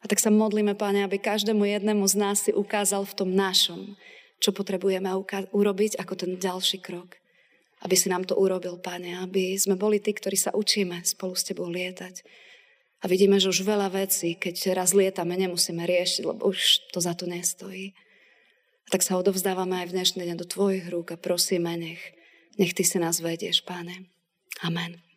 A 0.00 0.08
tak 0.08 0.16
sa 0.16 0.32
modlíme, 0.32 0.72
Pane, 0.76 1.04
aby 1.04 1.20
každému 1.20 1.64
jednému 1.64 2.08
z 2.08 2.14
nás 2.16 2.48
si 2.48 2.52
ukázal 2.56 3.04
v 3.04 3.16
tom 3.16 3.30
našom, 3.36 4.00
čo 4.40 4.56
potrebujeme 4.56 5.12
urobiť 5.52 6.00
ako 6.00 6.14
ten 6.16 6.32
ďalší 6.40 6.80
krok. 6.80 7.20
aby 7.80 7.96
si 7.96 8.12
nám 8.12 8.28
to 8.28 8.36
urobil, 8.36 8.76
Pane, 8.76 9.16
aby 9.24 9.56
sme 9.56 9.72
boli 9.72 10.04
tí, 10.04 10.12
ktorí 10.12 10.36
sa 10.36 10.52
učíme 10.52 11.00
spolu 11.04 11.32
s 11.32 11.48
Tebou 11.48 11.68
lietať. 11.72 12.20
A 13.00 13.08
vidíme, 13.08 13.40
že 13.40 13.48
už 13.48 13.64
veľa 13.64 13.88
vecí, 13.96 14.36
keď 14.36 14.76
raz 14.76 14.92
lietame, 14.92 15.32
nemusíme 15.40 15.80
riešiť, 15.88 16.22
lebo 16.28 16.52
už 16.52 16.92
to 16.92 17.00
za 17.00 17.16
to 17.16 17.24
nestojí. 17.24 17.96
A 18.84 18.88
tak 18.92 19.00
sa 19.00 19.16
odovzdávame 19.16 19.80
aj 19.80 19.86
v 19.88 19.94
dnešný 19.96 20.22
deň 20.28 20.36
do 20.36 20.44
Tvojich 20.44 20.92
rúk 20.92 21.16
a 21.16 21.20
prosíme, 21.20 21.72
nech, 21.80 22.02
nech 22.60 22.76
Ty 22.76 22.84
si 22.84 23.00
nás 23.00 23.24
vedieš, 23.24 23.64
Pane. 23.64 24.04
Amen. 24.60 25.09